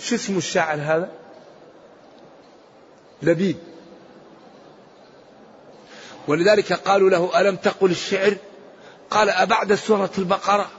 شو 0.00 0.14
اسم 0.14 0.36
الشاعر 0.36 0.78
هذا؟ 0.78 1.10
لبيد. 3.22 3.56
ولذلك 6.28 6.72
قالوا 6.72 7.10
له 7.10 7.40
ألم 7.40 7.56
تقل 7.56 7.90
الشعر؟ 7.90 8.36
قال 9.10 9.30
أبعد 9.30 9.74
سورة 9.74 10.10
البقرة؟ 10.18 10.70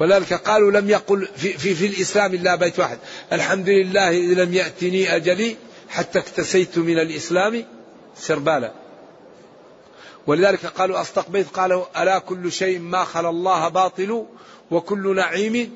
ولذلك 0.00 0.32
قالوا 0.32 0.70
لم 0.70 0.90
يقل 0.90 1.28
في, 1.36 1.52
في, 1.52 1.74
في 1.74 1.86
الإسلام 1.86 2.34
إلا 2.34 2.54
بيت 2.54 2.78
واحد. 2.78 2.98
الحمد 3.32 3.68
لله 3.68 4.08
إذ 4.08 4.44
لم 4.44 4.54
يأتني 4.54 5.16
أجلي 5.16 5.56
حتى 5.88 6.18
اكتسيت 6.18 6.78
من 6.78 6.98
الإسلام 6.98 7.64
سربالا. 8.16 8.72
ولذلك 10.26 10.66
قالوا 10.66 11.00
أصدق 11.00 11.30
بيت 11.30 11.48
قالوا 11.48 12.02
ألا 12.02 12.18
كل 12.18 12.52
شيء 12.52 12.78
ما 12.78 13.04
خلا 13.04 13.28
الله 13.30 13.68
باطل 13.68 14.26
وكل 14.70 15.16
نعيم 15.16 15.74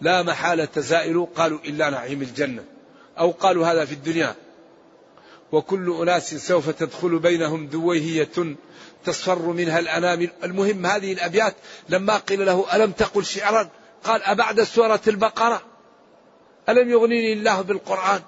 لا 0.00 0.22
محالة 0.22 0.68
زائل 0.76 1.26
قالوا 1.36 1.58
إلا 1.64 1.90
نعيم 1.90 2.22
الجنة. 2.22 2.64
أو 3.18 3.30
قالوا 3.30 3.66
هذا 3.66 3.84
في 3.84 3.92
الدنيا. 3.92 4.34
وكل 5.52 5.96
أناس 6.02 6.34
سوف 6.34 6.70
تدخل 6.70 7.18
بينهم 7.18 7.66
دويهية 7.66 8.56
تصفر 9.04 9.38
منها 9.38 9.78
الأنامل 9.78 10.30
المهم 10.44 10.86
هذه 10.86 11.12
الأبيات 11.12 11.54
لما 11.88 12.16
قيل 12.16 12.46
له 12.46 12.76
ألم 12.76 12.92
تقل 12.92 13.24
شعرا؟ 13.24 13.68
قال 14.04 14.22
أبعد 14.22 14.62
سورة 14.62 15.00
البقرة. 15.08 15.62
ألم 16.68 16.90
يغنيني 16.90 17.32
الله 17.32 17.60
بالقرآن؟ 17.62 18.20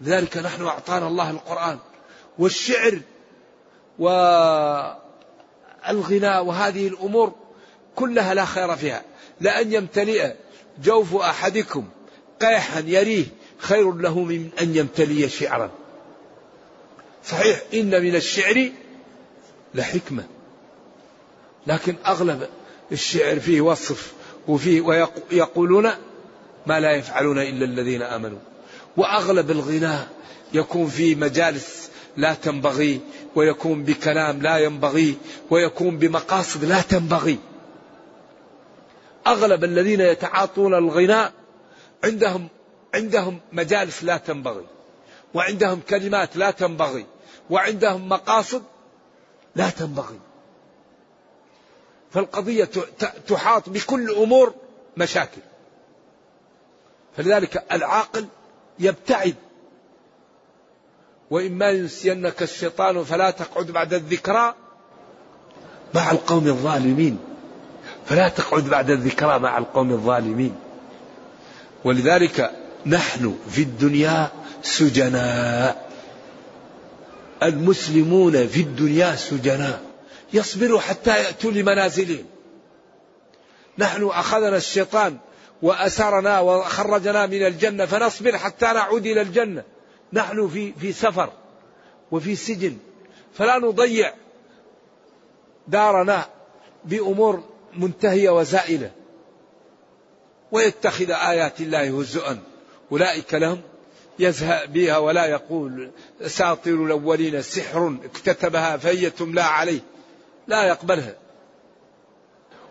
لذلك 0.00 0.36
نحن 0.36 0.66
أعطانا 0.66 1.06
الله 1.06 1.30
القرآن 1.30 1.78
والشعر 2.38 3.00
والغناء 3.98 4.44
وهذه 6.44 6.88
الأمور 6.88 7.32
كلها 7.96 8.34
لا 8.34 8.44
خير 8.44 8.76
فيها. 8.76 9.02
لأن 9.40 9.72
يمتلئ 9.72 10.32
جوف 10.82 11.14
أحدكم 11.14 11.88
قيحا 12.40 12.80
يريه 12.80 13.26
خير 13.58 13.92
له 13.92 14.18
من 14.18 14.50
أن 14.60 14.76
يمتلي 14.76 15.28
شعرا. 15.28 15.70
صحيح. 17.26 17.62
إن 17.74 18.02
من 18.02 18.16
الشعر 18.16 18.70
لحكمة 19.74 20.24
لكن 21.66 21.96
أغلب 22.06 22.48
الشعر 22.92 23.40
فيه 23.40 23.60
وصف 23.60 24.12
وفيه 24.48 24.80
ويقولون 24.80 25.90
ما 26.66 26.80
لا 26.80 26.92
يفعلون 26.92 27.38
إلا 27.38 27.64
الذين 27.64 28.02
آمنوا. 28.02 28.38
وأغلب 28.96 29.50
الغناء 29.50 30.08
يكون 30.52 30.88
في 30.88 31.14
مجالس 31.14 31.90
لا 32.16 32.34
تنبغي 32.34 33.00
ويكون 33.34 33.84
بكلام 33.84 34.42
لا 34.42 34.58
ينبغي 34.58 35.16
ويكون 35.50 35.98
بمقاصد 35.98 36.64
لا 36.64 36.80
تنبغي. 36.80 37.38
أغلب 39.26 39.64
الذين 39.64 40.00
يتعاطون 40.00 40.74
الغناء 40.74 41.32
عندهم 42.04 42.48
عندهم 42.94 43.40
مجالس 43.52 44.04
لا 44.04 44.16
تنبغي 44.16 44.64
وعندهم 45.34 45.80
كلمات 45.88 46.36
لا 46.36 46.50
تنبغي. 46.50 47.06
وعندهم 47.50 48.08
مقاصد 48.08 48.62
لا 49.56 49.70
تنبغي. 49.70 50.18
فالقضية 52.10 52.70
تحاط 53.26 53.68
بكل 53.68 54.10
أمور 54.10 54.54
مشاكل. 54.96 55.40
فلذلك 57.16 57.64
العاقل 57.72 58.26
يبتعد. 58.78 59.34
وإما 61.30 61.70
ينسينك 61.70 62.42
الشيطان 62.42 63.04
فلا 63.04 63.30
تقعد 63.30 63.66
بعد 63.66 63.94
الذكرى 63.94 64.54
مع 65.94 66.10
القوم 66.10 66.46
الظالمين. 66.46 67.18
فلا 68.06 68.28
تقعد 68.28 68.64
بعد 68.64 68.90
الذكرى 68.90 69.38
مع 69.38 69.58
القوم 69.58 69.90
الظالمين. 69.90 70.56
ولذلك 71.84 72.50
نحن 72.86 73.38
في 73.50 73.62
الدنيا 73.62 74.28
سجناء. 74.62 75.83
المسلمون 77.44 78.46
في 78.46 78.60
الدنيا 78.60 79.16
سجناء. 79.16 79.82
يصبروا 80.32 80.80
حتى 80.80 81.10
يأتوا 81.10 81.50
لمنازلهم 81.50 82.24
نحن 83.78 84.04
أخذنا 84.04 84.56
الشيطان 84.56 85.18
وأسرنا 85.62 86.40
وخرجنا 86.40 87.26
من 87.26 87.46
الجنة 87.46 87.86
فنصبر 87.86 88.38
حتى 88.38 88.66
نعود 88.66 89.06
إلى 89.06 89.20
الجنة. 89.20 89.62
نحن 90.12 90.48
في 90.48 90.72
في 90.72 90.92
سفر 90.92 91.32
وفي 92.10 92.36
سجن 92.36 92.76
فلا 93.34 93.58
نضيع 93.58 94.14
دارنا 95.68 96.26
بأمور 96.84 97.44
منتهية 97.74 98.30
وزائلة. 98.30 98.90
ويتخذ 100.52 101.10
آيات 101.10 101.60
الله 101.60 102.00
هزؤا. 102.00 102.38
أولئك 102.92 103.34
لهم 103.34 103.60
يزهأ 104.18 104.64
بها 104.64 104.98
ولا 104.98 105.26
يقول 105.26 105.90
أساطير 106.22 106.86
الأولين 106.86 107.42
سحر 107.42 107.96
اكتتبها 108.04 108.76
فهي 108.76 109.10
تملى 109.10 109.40
عليه 109.40 109.80
لا 110.46 110.64
يقبلها. 110.64 111.14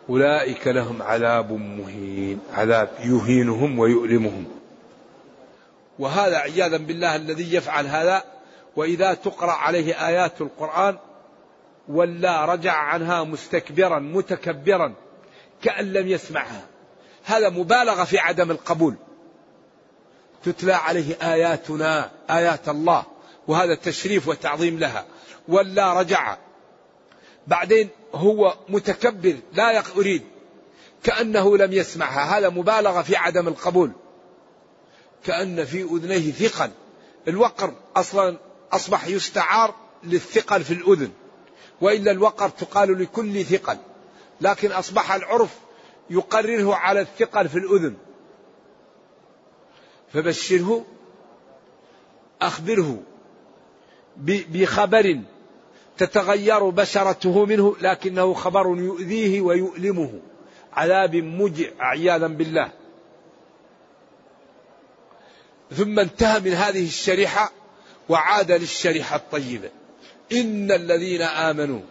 أولئك 0.10 0.68
لهم 0.68 1.02
عذاب 1.02 1.52
مهين 1.52 2.40
عذاب 2.54 2.90
يهينهم 3.00 3.80
ويؤلمهم. 3.80 4.46
وهذا 6.00 6.38
عياذا 6.38 6.78
بالله 6.78 7.16
الذي 7.16 7.56
يفعل 7.56 7.88
هذا 7.88 8.24
وإذا 8.76 9.14
تقرأ 9.14 9.52
عليه 9.52 10.08
آيات 10.08 10.42
القرآن 10.42 10.98
ولا 11.88 12.46
رجع 12.46 12.74
عنها 12.74 13.24
مستكبرا 13.24 14.00
متكبرا 14.00 14.94
كأن 15.62 15.94
لم 15.94 16.08
يسمعها. 16.08 16.66
هذا 17.26 17.50
مبالغة 17.50 18.04
في 18.04 18.20
عدم 18.20 18.52
القبول. 18.52 18.96
تتلى 20.44 20.74
عليه 20.74 21.18
آياتنا 21.22 22.12
آيات 22.30 22.70
الله 22.70 23.04
وهذا 23.48 23.76
تشريف 23.76 24.28
وتعظيم 24.28 24.80
لها. 24.80 25.06
ولا 25.48 26.00
رجع. 26.00 26.38
بعدين 27.48 27.90
هو 28.14 28.58
متكبر 28.70 29.36
لا 29.54 29.84
يريد 29.98 30.24
كأنه 31.04 31.58
لم 31.58 31.74
يسمعها. 31.74 32.38
هذا 32.38 32.50
مبالغة 32.50 33.02
في 33.02 33.16
عدم 33.16 33.48
القبول. 33.48 33.92
كأن 35.26 35.66
في 35.66 35.82
أذنيه 35.82 36.32
ثقل. 36.32 36.70
الوقر 37.28 37.74
أصلا 37.96 38.38
أصبح 38.72 39.08
يستعار 39.08 39.76
للثقل 40.04 40.64
في 40.64 40.74
الأذن. 40.74 41.12
وإلا 41.82 42.12
الوقر 42.12 42.50
تقال 42.50 43.02
لكل 43.02 43.46
ثقل. 43.46 43.78
لكن 44.42 44.72
أصبح 44.72 45.12
العرف 45.12 45.50
يقرره 46.10 46.76
على 46.76 47.02
الثقل 47.02 47.50
في 47.50 47.58
الأذن. 47.58 47.96
فبشره 50.14 50.86
أخبره 52.42 53.04
بخبر 54.18 55.22
تتغير 55.98 56.70
بشرته 56.70 57.46
منه 57.46 57.76
لكنه 57.82 58.34
خبر 58.34 58.78
يؤذيه 58.78 59.42
ويؤلمه. 59.42 60.20
عذاب 60.74 61.16
مجع 61.16 61.70
عياذا 61.80 62.28
بالله. 62.28 62.72
ثم 65.72 66.00
انتهى 66.00 66.40
من 66.40 66.54
هذه 66.54 66.86
الشريحة 66.86 67.52
وعاد 68.10 68.52
للشريحة 68.52 69.16
الطيبة. 69.16 69.70
إن 70.32 70.72
الذين 70.72 71.22
آمنوا 71.22 71.82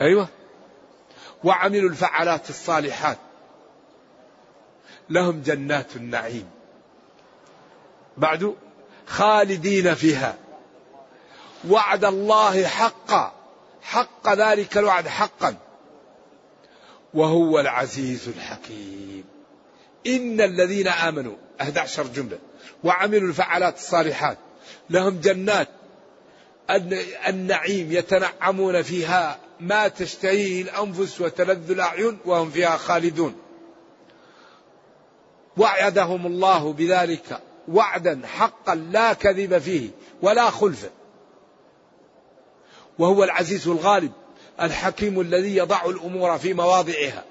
أيوة 0.00 0.28
وعملوا 1.44 1.90
الفعلات 1.90 2.50
الصالحات 2.50 3.18
لهم 5.10 5.42
جنات 5.42 5.96
النعيم. 5.96 6.56
بعد 8.18 8.54
خالدين 9.06 9.94
فيها. 9.94 10.36
وعد 11.68 12.04
الله 12.04 12.66
حقا 12.66 13.32
حق 13.82 14.32
ذلك 14.34 14.78
الوعد 14.78 15.08
حقا. 15.08 15.56
وهو 17.14 17.60
العزيز 17.60 18.28
الحكيم. 18.28 19.24
إن 20.06 20.40
الذين 20.40 20.88
آمنوا 20.88 21.36
11 21.60 22.06
جملة 22.06 22.38
وعملوا 22.84 23.28
الفعلات 23.28 23.76
الصالحات 23.76 24.38
لهم 24.90 25.20
جنات 25.20 25.68
النعيم 27.28 27.92
يتنعمون 27.92 28.82
فيها 28.82 29.38
ما 29.60 29.88
تشتهيه 29.88 30.62
الأنفس 30.62 31.20
وتلذ 31.20 31.70
الأعين 31.70 32.18
وهم 32.24 32.50
فيها 32.50 32.76
خالدون. 32.76 33.36
وعدهم 35.56 36.26
الله 36.26 36.72
بذلك. 36.72 37.40
وعدا 37.72 38.20
حقا 38.26 38.74
لا 38.74 39.12
كذب 39.12 39.58
فيه 39.58 39.88
ولا 40.22 40.50
خلف. 40.50 40.90
وهو 42.98 43.24
العزيز 43.24 43.68
الغالب 43.68 44.12
الحكيم 44.60 45.20
الذي 45.20 45.56
يضع 45.56 45.84
الأمور 45.84 46.38
في 46.38 46.54
مواضعها. 46.54 47.24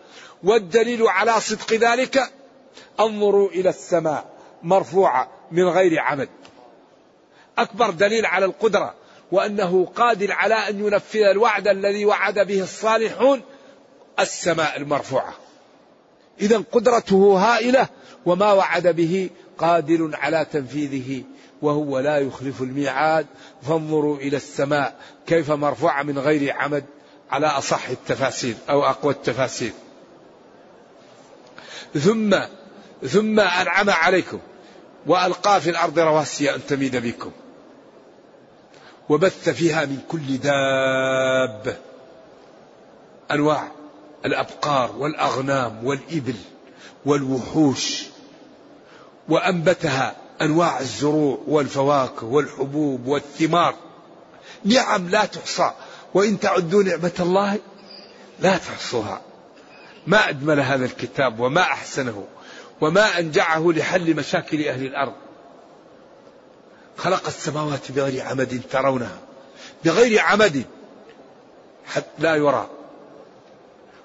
والدليل 0.43 1.07
على 1.07 1.41
صدق 1.41 1.73
ذلك 1.73 2.31
انظروا 2.99 3.49
إلى 3.49 3.69
السماء 3.69 4.25
مرفوعة 4.63 5.31
من 5.51 5.63
غير 5.63 5.99
عمد. 5.99 6.29
أكبر 7.57 7.89
دليل 7.89 8.25
على 8.25 8.45
القدرة 8.45 8.93
وأنه 9.31 9.85
قادر 9.95 10.31
على 10.31 10.55
أن 10.55 10.79
ينفذ 10.85 11.19
الوعد 11.19 11.67
الذي 11.67 12.05
وعد 12.05 12.39
به 12.39 12.61
الصالحون 12.61 13.41
السماء 14.19 14.77
المرفوعة. 14.77 15.33
اذا 16.41 16.63
قدرته 16.71 17.37
هائلة 17.37 17.87
وما 18.25 18.53
وعد 18.53 18.87
به 18.87 19.29
قادر 19.57 20.09
على 20.13 20.45
تنفيذه 20.51 21.23
وهو 21.61 21.99
لا 21.99 22.17
يخلف 22.17 22.61
الميعاد 22.61 23.25
فانظروا 23.61 24.17
إلى 24.17 24.37
السماء 24.37 24.95
كيف 25.27 25.51
مرفوعة 25.51 26.03
من 26.03 26.19
غير 26.19 26.53
عمد 26.53 26.85
على 27.31 27.47
أصح 27.47 27.89
التفاسير 27.89 28.55
أو 28.69 28.85
أقوى 28.85 29.13
التفاسير. 29.13 29.71
ثم 31.93 32.35
ثم 33.07 33.39
أنعم 33.39 33.89
عليكم 33.89 34.39
وألقى 35.07 35.61
في 35.61 35.69
الأرض 35.69 35.99
رواسي 35.99 36.55
أن 36.55 36.65
تميد 36.65 36.95
بكم. 36.95 37.31
وبث 39.09 39.49
فيها 39.49 39.85
من 39.85 39.99
كل 40.09 40.37
دابة 40.37 41.77
أنواع 43.31 43.71
الأبقار 44.25 44.95
والأغنام 44.97 45.85
والإبل 45.85 46.35
والوحوش 47.05 48.03
وأنبتها 49.29 50.15
أنواع 50.41 50.79
الزروع 50.79 51.39
والفواكه 51.47 52.25
والحبوب 52.25 53.07
والثمار. 53.07 53.75
نعم 54.65 55.09
لا 55.09 55.25
تحصى. 55.25 55.71
وإن 56.13 56.39
تعدوا 56.39 56.83
نعمة 56.83 57.11
الله 57.19 57.59
لا 58.39 58.57
تحصوها. 58.57 59.21
ما 60.07 60.29
أجمل 60.29 60.59
هذا 60.59 60.85
الكتاب 60.85 61.39
وما 61.39 61.61
أحسنه 61.61 62.23
وما 62.81 63.19
أنجعه 63.19 63.71
لحل 63.71 64.15
مشاكل 64.15 64.67
أهل 64.67 64.85
الأرض. 64.85 65.13
خلق 66.97 67.27
السماوات 67.27 67.91
بغير 67.91 68.25
عمد 68.25 68.61
ترونها. 68.71 69.17
بغير 69.85 70.19
عمد 70.19 70.65
حتى 71.85 72.07
لا 72.19 72.35
يرى. 72.35 72.69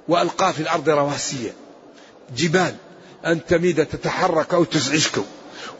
وألقى 0.08 0.52
في 0.52 0.60
الأرض 0.60 0.88
رواسي. 0.88 1.52
جبال. 2.36 2.76
أن 3.26 3.44
تميد 3.48 3.86
تتحرك 3.86 4.54
أو 4.54 4.64
تزعجكم 4.64 5.24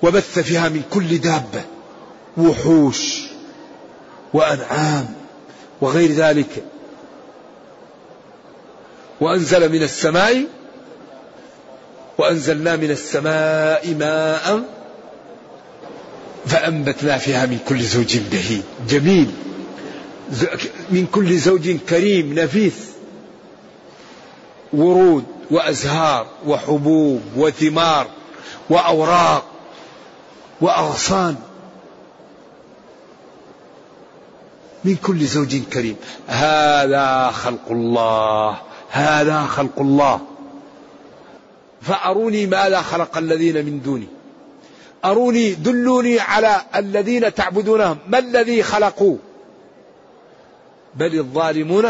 وبث 0.03 0.39
فيها 0.39 0.69
من 0.69 0.83
كل 0.91 1.19
دابة 1.19 1.65
وحوش 2.37 3.21
وأنعام 4.33 5.15
وغير 5.81 6.13
ذلك. 6.13 6.65
وأنزل 9.21 9.73
من 9.73 9.83
السماء 9.83 10.45
وأنزلنا 12.19 12.77
من 12.77 12.91
السماء 12.91 13.95
ماء 13.95 14.63
فأنبتنا 16.47 17.19
فيها 17.19 17.47
من 17.47 17.59
كل 17.69 17.83
زوج 17.83 18.19
بهيج 18.19 18.63
جميل. 18.89 19.31
من 20.91 21.07
كل 21.13 21.39
زوج 21.39 21.77
كريم 21.89 22.39
نفيس 22.39 22.75
ورود. 24.73 25.40
وأزهار 25.51 26.27
وحبوب 26.47 27.23
وثمار 27.37 28.07
وأوراق 28.71 29.45
وأغصان 30.61 31.37
من 34.85 34.97
كل 34.97 35.25
زوج 35.25 35.57
كريم. 35.73 35.97
هذا 36.27 37.31
خلق 37.31 37.71
الله 37.71 38.59
هذا 38.91 39.43
خلق 39.43 39.81
الله. 39.81 40.21
فأروني 41.83 42.47
ماذا 42.47 42.83
خلق 42.83 43.19
الذين 43.19 43.67
من 43.67 43.83
دوني. 43.83 44.07
أروني 45.05 45.55
دلوني 45.55 46.21
على 46.21 46.63
الذين 46.77 47.35
تعبدونهم. 47.35 47.99
ما 48.09 48.19
الذي 48.19 48.63
خلقوا؟ 48.63 49.17
بل 50.95 51.19
الظالمون 51.19 51.85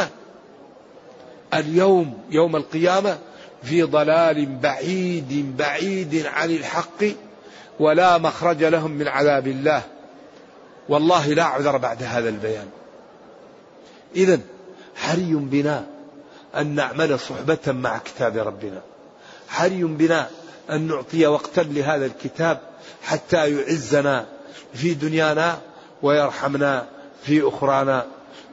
اليوم 1.55 2.19
يوم 2.31 2.57
القيامة 2.57 3.19
في 3.63 3.83
ضلال 3.83 4.47
بعيد 4.47 5.57
بعيد 5.57 6.27
عن 6.27 6.51
الحق 6.51 7.05
ولا 7.81 8.19
مخرج 8.19 8.65
لهم 8.65 8.91
من 8.91 9.09
عذاب 9.09 9.47
الله. 9.47 9.83
والله 10.89 11.27
لا 11.27 11.45
عذر 11.45 11.77
بعد 11.77 12.03
هذا 12.03 12.29
البيان. 12.29 12.69
إذا 14.17 14.41
حري 14.97 15.35
بنا 15.35 15.87
أن 16.57 16.75
نعمل 16.75 17.19
صحبة 17.19 17.59
مع 17.73 17.99
كتاب 17.99 18.37
ربنا. 18.37 18.81
حري 19.49 19.85
بنا 19.85 20.29
أن 20.71 20.87
نعطي 20.87 21.27
وقتا 21.27 21.61
لهذا 21.61 22.07
الكتاب 22.07 22.61
حتى 23.03 23.57
يعزنا 23.57 24.27
في 24.75 24.95
دنيانا 24.95 25.59
ويرحمنا 26.03 26.87
في 27.23 27.49
أخرانا. 27.49 28.07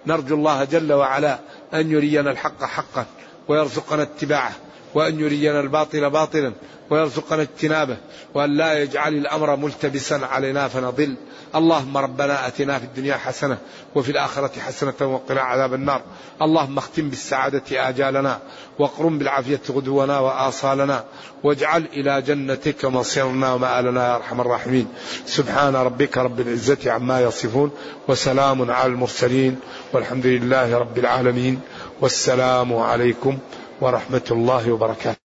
نرجو 0.07 0.35
الله 0.35 0.63
جل 0.63 0.93
وعلا 0.93 1.39
أن 1.73 1.91
يرينا 1.91 2.31
الحق 2.31 2.63
حقا 2.63 3.05
ويرزقنا 3.47 4.03
اتباعه. 4.03 4.55
وأن 4.93 5.19
يرينا 5.19 5.59
الباطل 5.59 6.09
باطلا 6.09 6.53
ويرزقنا 6.89 7.41
اجتنابه 7.41 7.97
وأن 8.33 8.57
لا 8.57 8.81
يجعل 8.81 9.13
الأمر 9.13 9.55
ملتبسا 9.55 10.21
علينا 10.31 10.67
فنضل. 10.67 11.15
اللهم 11.55 11.97
ربنا 11.97 12.47
أتنا 12.47 12.79
في 12.79 12.85
الدنيا 12.85 13.17
حسنة 13.17 13.57
وفي 13.95 14.11
الآخرة 14.11 14.59
حسنة 14.59 14.93
وقنا 15.01 15.41
عذاب 15.41 15.73
النار. 15.73 16.01
اللهم 16.41 16.77
اختم 16.77 17.09
بالسعادة 17.09 17.89
آجالنا 17.89 18.39
واقرم 18.79 19.17
بالعافية 19.17 19.61
غدونا 19.69 20.19
وآصالنا 20.19 21.03
واجعل 21.43 21.85
إلى 21.93 22.21
جنتك 22.21 22.85
مصيرنا 22.85 23.53
ومآلنا 23.53 24.07
يا 24.07 24.15
أرحم 24.15 24.41
الراحمين. 24.41 24.87
سبحان 25.25 25.75
ربك 25.75 26.17
رب 26.17 26.39
العزة 26.39 26.91
عما 26.91 27.21
يصفون 27.21 27.71
وسلام 28.07 28.71
على 28.71 28.91
المرسلين 28.91 29.59
والحمد 29.93 30.25
لله 30.25 30.77
رب 30.77 30.97
العالمين. 30.97 31.61
والسلام 32.01 32.75
عليكم 32.75 33.37
ورحمة 33.81 34.27
الله 34.31 34.71
وبركاته. 34.71 35.26